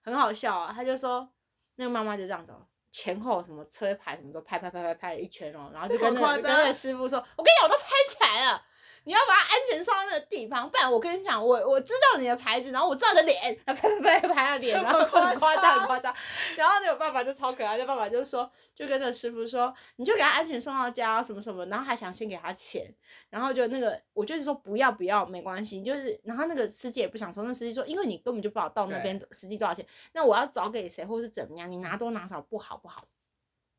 [0.00, 0.72] 很好笑啊！
[0.74, 1.32] 他就说
[1.76, 8.64] 那个妈妈就这样走，前后什么车牌什么都拍拍拍拍拍了一圈哦，然后就跟那个跟那个师傅说：“我跟你讲，我都拍起来了。”
[9.08, 16.14] 你要把它安全送到那个地方，不然我跟你讲，我我知道你的牌子，然后我知道你的脸，拍拍拍拍他脸，然后很夸张很夸张，
[16.58, 22.94] 然后那个爸爸就超可爱，那爸爸就说，就跟那个师傅说，你就给他安全送到家什么什么，然后还想先给他钱，
[23.30, 33.06] 然后就那个我就是说不要不要没关系，就是然后那个司机也不想收，那司机说，因为你根本就不知道到那边实际多少钱，那我要找给谁或是怎么样，你拿多拿少不好不好。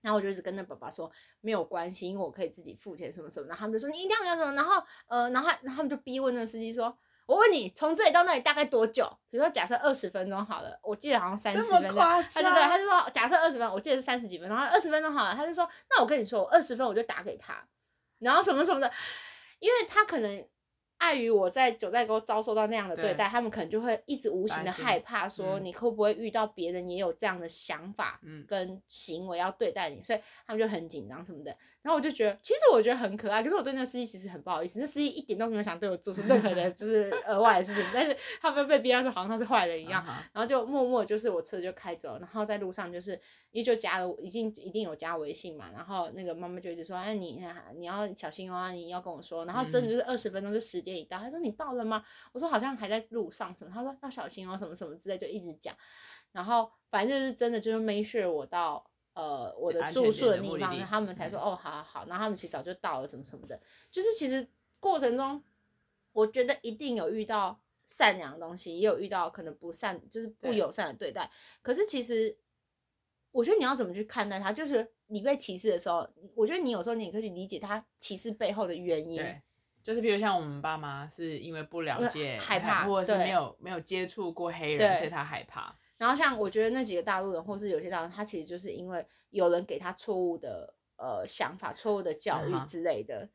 [0.01, 3.47] 然后我就一直跟那爸爸说没有关系，因为我可以自己付钱什么什么。
[3.47, 4.53] 然后他们就说你一定要干什么？
[4.53, 6.97] 然后呃，然后然后他们就逼问那个司机说
[7.27, 9.05] ：“我问你，从这里到那里大概多久？
[9.29, 11.95] 比如说假设二十分钟好了，我记得好像三十分钟。
[11.95, 14.57] 他就对，他就说假设二十分，我记得是三十几分钟。
[14.57, 17.67] 然后二十分钟好了，他就说那我跟你说，我二十分我就打给他，
[18.19, 18.91] 然后什么什么的，
[19.59, 20.47] 因为他可能。”
[20.99, 31.55] 碍于我在九寨沟遭受到那样的对待，对他们可能就会一直无形的害怕，说你会不会遇到别人也有这样的想法跟行为要对待你，嗯、所以他们就很紧张什么的。
[31.81, 40.03] 然后我就觉得，其实我觉得很可爱，可是我对那个司机其实很不好意思，那司机一点都没有想对我做出任何的 就是额外的事情，但是他们被逼到说好像他是坏人一样，
[40.33, 43.13] 然后就默默就是我车就开走，然后在路上就是
[43.51, 47.41] 因为就加了，已经一定有加微信嘛，然后那个妈妈就一直说，哎你
[47.77, 52.03] 你要小心哦，你要跟我说，然后真的就是二十分钟就时间一到，他说你到了吗？
[52.33, 55.73] 我说好像还在路上什么，他说要小心哦什么什么之类就一直讲，
[56.33, 58.85] 然后反正就是真的就是 make sure 我到。
[59.19, 63.59] 呃，我的住宿的地方，的他们才说、嗯、哦，好好好，然后他们其实早就到了，什么什么的，
[63.91, 64.47] 就是其实
[64.79, 65.43] 过程中，
[66.13, 71.25] 我觉得一定有遇到善良的东西，也有遇到可能不善，就是不友善的对待。
[71.25, 72.37] 对可是其实，
[73.31, 79.21] 我觉得你要怎么去看待他，就是你被歧视的时候，我觉得你有时候你也可以去理解他歧视背后的原因。
[79.83, 85.75] 就是比如像我们爸妈是因为不了解，害怕，或者是没有没有接触过黑人，所以他害怕。
[85.99, 93.29] 然后像我觉得那几个大陆人，或是有些大陆人，他其实就是因为有人给他错误的呃想法、错误的教育之类的，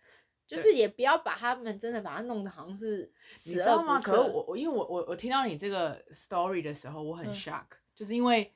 [0.46, 4.02] 就是也不要把他们真的把它弄得好像是十恶不赦。
[4.02, 8.52] 可是我我因为我我我听到你这个 story 的时候，我很 shock，、嗯、就是因为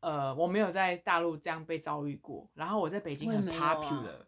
[0.00, 4.26] 呃我没有在大陆这样被遭遇过，然后我在北京很 popular。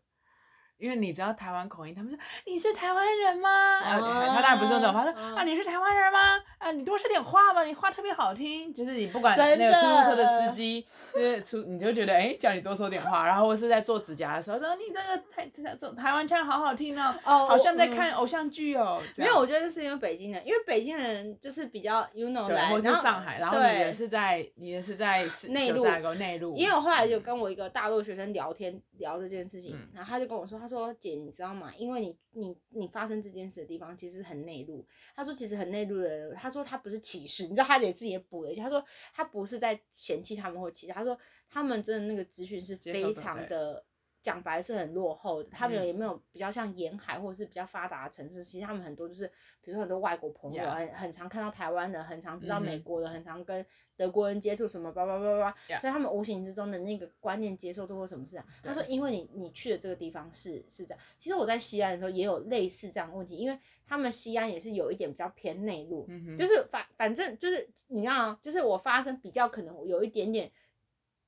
[0.78, 3.48] 因为你知道台湾口音，他们说你是台湾人吗？
[3.50, 3.98] 啊，
[4.34, 6.18] 他当然不是那种，他说啊你是台湾人吗？
[6.58, 8.72] 啊你多说点话吧，你话特别好听。
[8.72, 19.00] 就是你不管那个出租车的司机，就是出你就觉得哎叫你多说点话，然后或是在做指甲的时候说你这个台台台湾腔好好听哦，好像在看偶像剧哦。
[19.16, 26.54] 没有，我觉得是因为北京人，因为北京人就是比较 you know 来，或是上海，然后你也是在你也是在内陆内陆。
[26.56, 31.72] 因为我后来就跟我一个大陆学生聊天聊这件事情，然后他就跟我说他说：“姐，你知道吗？
[31.76, 34.86] 因为你你你发生这件事的地方其实很内陆。
[35.14, 43.84] 他说其实很内陆的人，他说他不是歧视，你知道他也自己也补了一句，他说他不是在嫌弃他们或歧视，他说他们真的那个资讯是非常的。”
[44.26, 49.24] 讲白是很落后的，他们也没有比较像沿海或者是比较发达的城市，其实他们很多就是，
[49.60, 53.64] 比如说很多外国朋友，很很常看到台湾人，很常知道美国人，很常跟
[53.96, 58.44] 德国人接触什么，叭叭叭叭，所以他们无形之中的那个观念接受度或什么事啊。
[58.64, 63.56] 他说，因为你你去的这个地方是是这样，其实我在西安的时候也有类似这样的问题，因为
[63.86, 66.04] 他们西安也是有一点比较偏内陆，
[66.36, 70.50] 就是反反正就是你知道，就是我发生比较可能有一点点。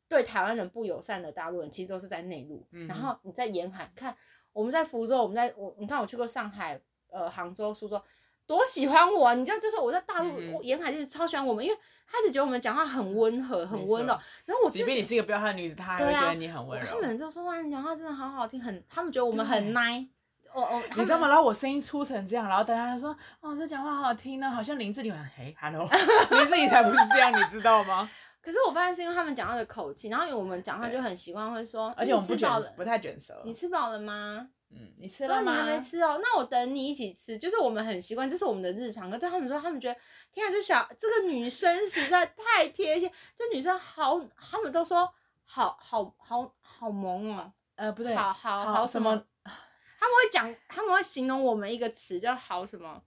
[0.09, 2.67] 对台湾人不友善的大陆人，其实都是在内陆。
[2.73, 4.17] 嗯、然后你在沿海看，
[4.53, 6.81] 我们在福州，我们在我，你看我去过上海、
[7.11, 8.01] 呃杭州、苏州，
[8.47, 9.35] 多喜欢我啊！
[9.35, 11.79] 你知道，就是我在大陆、嗯、沿海就是超喜欢我们，因为
[12.11, 14.19] 他只觉得我们讲话很温和、很温柔。
[14.47, 16.87] 然后我、就是，即便你是一个彪悍的女子，他还会觉得你很温柔。
[16.87, 20.09] 他们就说哇，你讲话真的好好听，很，他们觉得我们很 nice。
[20.55, 21.29] 哦哦，你知道吗？
[21.29, 25.15] 然后我声音粗成这样，然后大家说，哦，这讲话好好听呢，好像林志玲。
[25.37, 25.87] 嘿，hello，
[26.33, 28.09] 林志玲才不是这样，你知道吗？
[28.49, 33.39] 可是我发现是因为他们讲话的口气，然后因为我们讲话就很习惯会说，而且我们不卷，不太卷舌。
[33.45, 34.49] 你吃饱了吗？
[34.71, 35.53] 嗯，你吃了吗？
[35.53, 37.37] 你还没吃哦，那我等你一起吃。
[37.37, 39.11] 就是我们很习惯，这是我们的日常。
[39.11, 40.01] 可对他们说，他们觉得，
[40.33, 44.19] 天啊，这小这个女生实在太贴心，这女生好，
[44.51, 45.07] 他们都说
[45.45, 47.53] 好好好好萌哦。
[47.75, 49.11] 呃，不对，好好好什么？
[49.45, 53.03] 他们会讲，他们会形容我们一个词叫好什么？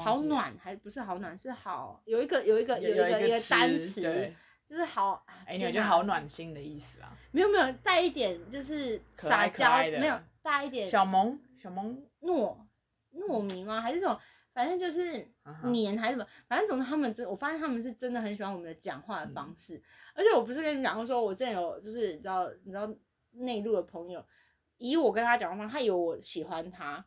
[0.00, 4.02] 好暖，还不是好暖，是好有一个有一个有一个一个单词，
[4.68, 5.24] 就是好。
[5.46, 7.16] 哎，你觉得好暖心的意思啊？
[7.30, 12.56] 没有没有，带一点就是撒娇，没有带一点小萌小萌糯
[13.14, 13.80] 糯米吗？
[13.80, 14.18] 还是什么？
[14.52, 15.26] 反正就是
[15.64, 16.26] 黏还是什么？
[16.48, 19.80] 反正总之他们真，我发现他们是真的很喜欢我们的讲话的方式。
[20.14, 22.92] 而且我不是跟你讲过，说我之前有就是你知道你知道
[23.30, 24.24] 内陆的朋友，
[24.76, 27.04] 以我跟他讲话，他以为我喜欢他。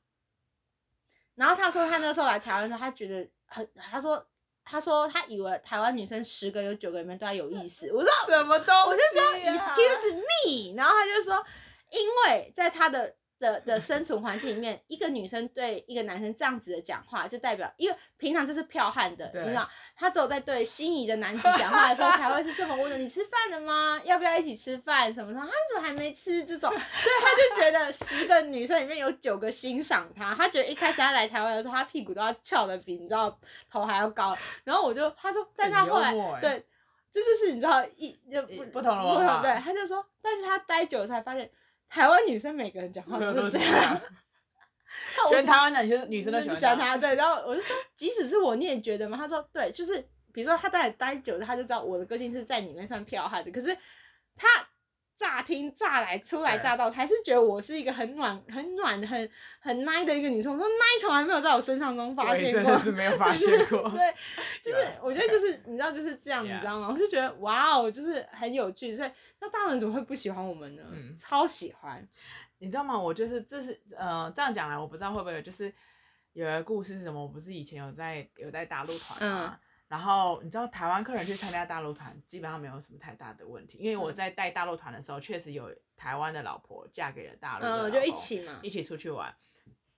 [1.36, 4.27] 然后他说他那时候来台湾的时候，他觉得很，他说
[4.63, 7.91] 他说他以为台湾女生十个有九个里面都要有意思。
[7.93, 8.86] 我说什么东西啊？
[8.88, 9.21] 我就说
[9.51, 11.45] Excuse me，然后他就说，
[11.91, 13.15] 因为在他的。
[13.41, 22.97] 的的生存环境里面，一个女生对一个男生这样子的讲话，就代表，因为平常就是剽悍的，你知道，她只有在对心仪的男子讲话的时候，才会是这么温柔。
[22.97, 23.99] 你吃饭了吗？
[24.05, 25.11] 要不要一起吃饭？
[25.11, 25.45] 什么什么？
[25.45, 26.45] 他怎么还没吃？
[26.45, 26.79] 这种，所以
[27.23, 30.35] 他就觉得十个女生里面有九个欣赏他。
[30.35, 33.35] 他觉得一开始他来台湾的时候，他屁股都要翘的比你知道
[33.69, 34.37] 头还要高。
[34.63, 36.63] 然后我就他说，但是他后来对，
[37.11, 39.41] 这就是你知道一就不不同的文化。
[39.41, 41.49] 对，他就说，但是他待久了才发现。
[41.91, 44.01] 台湾女生每个人讲话都是这样，
[45.29, 46.95] 全台湾男生女生都喜欢他。
[46.95, 49.17] 对，然后我就说，即使是我，你也觉得吗？
[49.17, 49.99] 他说，对，就是
[50.31, 53.51] 比如说他在待久了，他就知道我的个性是在里面算飘悍的。
[53.51, 53.77] 可是
[54.37, 54.47] 他
[55.22, 60.51] 乍听乍来初来乍到，还是觉得我是一个很暖、很暖、很很 nice 的一个女生。
[60.51, 63.88] 我说 nice 从来没有在我身上中发现过，真的是没有发现过。
[63.91, 64.13] 对，
[64.63, 66.89] 就是我觉得就是你知道就是这样，你知道吗？
[66.91, 69.11] 我就觉得哇哦，就是很有趣，所以。
[69.43, 70.84] 那大人怎么会不喜欢我们呢？
[70.91, 72.07] 嗯，超喜欢，
[72.59, 72.95] 你知道吗？
[72.95, 75.74] 我就是这是呃这样讲来，我不知道会不会有就是
[76.34, 77.19] 有一个故事是什么？
[77.19, 79.59] 我不是以前有在有在大陆团嘛，嗯、
[79.91, 89.35] 然后你知道台湾客人去参加大陆团，基本上没有什么太大的问题，因为我在带大陆团的时候，确实有台湾的老婆嫁给了大陆的老公，嗯，就一起嘛，一起出去玩，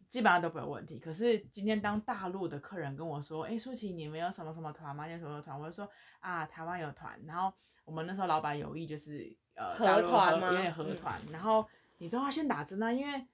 [0.08, 0.98] 基本上都没有问题。
[0.98, 5.06] 可是今天当大陆的客人跟我说，哎，舒淇，你们有什么什么团吗？
[5.06, 5.60] 你有什么团？
[5.60, 5.88] 我就说
[6.20, 7.54] 啊，台湾有团，然后。
[7.86, 10.54] 我们那时候老板有意就是呃合团吗？
[10.54, 11.68] 有点合团，然后
[11.98, 13.28] 你知道他先打针啊，因为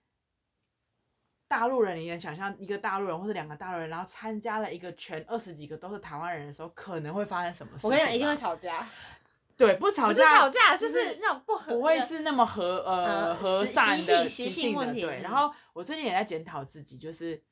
[1.49, 7.85] 大陆人，你能想象一个大陆人或者两个大陆人，然后参加了一个全二十几个都是台湾人的时候，可能会发生什么事？
[7.85, 8.87] 我跟你讲，一定会吵架。
[9.57, 15.01] 对，不吵架，不是吵架，就是那种不合，不会是那么和呃和善的习性问题。
[15.01, 17.43] 对，然后我最近也在检讨自己，就是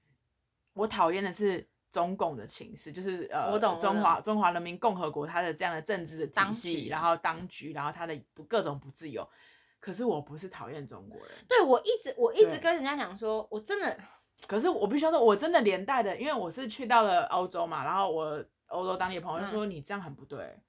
[0.71, 1.67] 我讨厌的是。
[1.89, 9.27] 中共的情势就是呃，中华中华人民共和国它的这样的政治的体系，然后当局，然后它的不各种不自由。
[9.87, 11.29] 可是我不是讨厌中国人。
[11.47, 13.97] 对，我一直我一直跟人家讲说，我真的。
[14.45, 20.59] 可是我必须要说，我真的连带的，因为我是去到了欧洲嘛，然后我欧洲当地的朋友说、嗯、你这样很不对。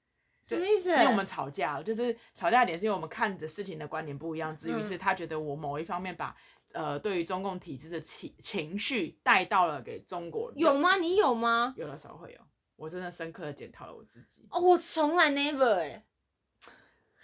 [0.41, 0.89] 什么意思？
[0.91, 6.33] 因为我们吵架了，就是吵架点是因为我们看的事情的观点不一样，至于是他觉得我某一方面把
[6.71, 10.57] 呃对于中共体制的情情绪带到了给中国人。
[10.57, 10.95] 有吗？
[10.95, 11.73] 你有吗？
[11.75, 12.39] 有的时候会有，
[12.77, 14.47] 我真的深刻的检讨了我自己。
[14.49, 16.05] 哦，我从来 never 哎、欸，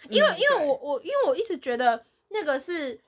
[0.09, 2.99] 因为、嗯、因为我我因为我一直觉得那个是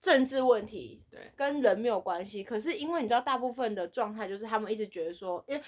[0.00, 2.42] 政治问题，对，跟人没有关系。
[2.44, 5.62] 可是因为你知道，大部分的状态就是他们一直觉得说，因为。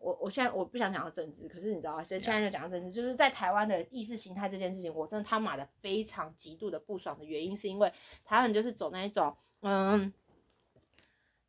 [0.00, 7.90] 我我现在我不想讲到政治，可是你知道，现现在就讲到政治，就是在台湾的意识形态这件事情，我真的他妈的非常极度的不爽的原因，是因为
[8.24, 10.12] 台湾就是走那一种，嗯，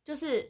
[0.04, 0.48] 就是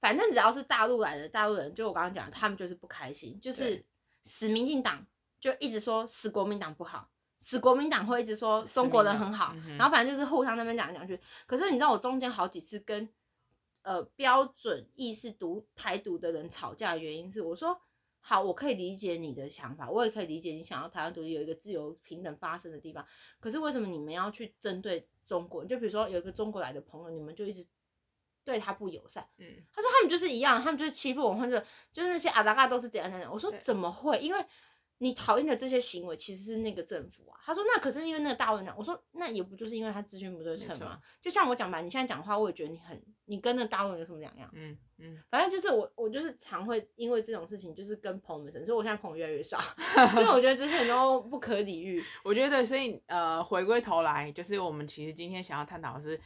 [0.00, 3.82] 反正只要是大陆来的大陆人，就我刚刚讲，他们就是不开心，就是
[4.22, 5.06] 死民进党
[5.40, 7.08] 就一直说死国民党不好，
[7.38, 11.20] 死国民党会一直说中国人很好，然后反正就是互相那边讲来讲去。
[11.46, 13.08] 可是你知道，我中间好几次跟。
[13.82, 17.80] 呃，标准意识独台独的人吵架的原因是，我说
[18.20, 23.06] 好，我可以理解你的想法，我也可以理解你想要台湾独立有一个自由平等发生的地方。
[23.40, 25.64] 可是为什么你们要去针对中国？
[25.64, 27.66] 就比如说有一个中国来的朋友，你们就一直
[28.44, 29.26] 对他不友善。
[29.38, 33.32] 嗯，他说他们就是一样，他们就是欺负我们，或者就是那些阿达嘎都是怎样怎样。
[33.32, 34.18] 我说怎么会？
[34.18, 34.44] 因为
[34.98, 37.38] 你讨厌的这些行为其实是那个政府啊。
[37.44, 38.76] 他说那可是因为那个大陆人讲。
[38.76, 41.00] 我说那也不就是因为他资讯不对称吗？
[41.20, 43.02] 就像我讲吧，你现在讲话，我也觉得你很。
[43.30, 44.48] 你跟那大陆有什么两样？
[44.54, 49.58] 嗯嗯，反正就是我，我就是常会因为这种事情，就是跟朋友们争，所以我现在朋友越来越少，
[50.16, 52.02] 因为我觉得之前都不可理喻。
[52.24, 56.18] 我觉得，所以呃，回归头来，就是我们其实今天想要探讨的是，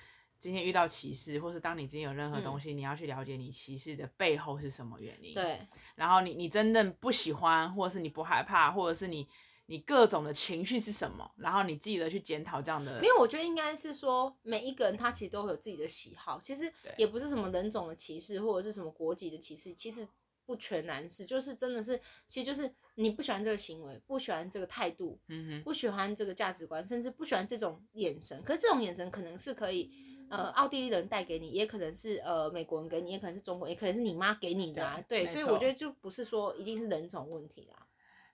[0.42, 5.32] 今天遇到歧视，或是当你今天有任何东西，嗯、你要去了解你歧视的背后是什么原因。
[5.32, 5.60] 对。
[5.94, 9.26] 然后你你真正不喜欢，或者是你不害怕，或者是你。
[9.66, 11.30] 你各种的情绪是什么？
[11.36, 12.96] 然后你记得去检讨这样的。
[12.96, 20.06] 因为我觉得应该是说，每一个人他其实都会有自己的喜好，其实也不是什么人种的歧视，或者是什么国籍的歧视，其实
[20.44, 28.42] 不全然是，就是真的是，其实就是你不喜欢这个行为，不喜欢这个态度，嗯哼，不喜欢这个价值观，甚至不喜欢这种眼神。
[28.42, 29.90] 可是这种眼神可能是可以，
[30.32, 34.98] 呃，奥地利人带给你，也可能是呃美国人给你，也可能是中国，也可能是你妈给你的啊。
[35.06, 37.86] 对，对，所以我觉得就不是说一定是人种问题啦。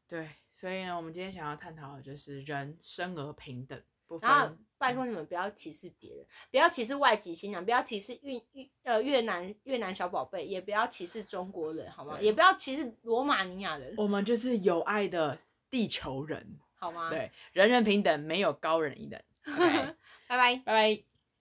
[0.06, 4.30] 对，所以呢，我们今天想要探讨的就是人生而平等，不分。
[4.30, 12.20] 然后拜托你们不要歧视别人，不要歧视外籍新娘，不要歧视越越呃越南越南小宝贝，也不要歧视中国人，好吗？
[12.20, 13.92] 也不要歧视罗马尼亚人。
[13.96, 15.36] 我们就是有爱的
[15.68, 17.10] 地球人，好吗？
[17.10, 19.20] 对，人人平等，没有高人一等。
[20.28, 21.07] 拜拜，拜拜。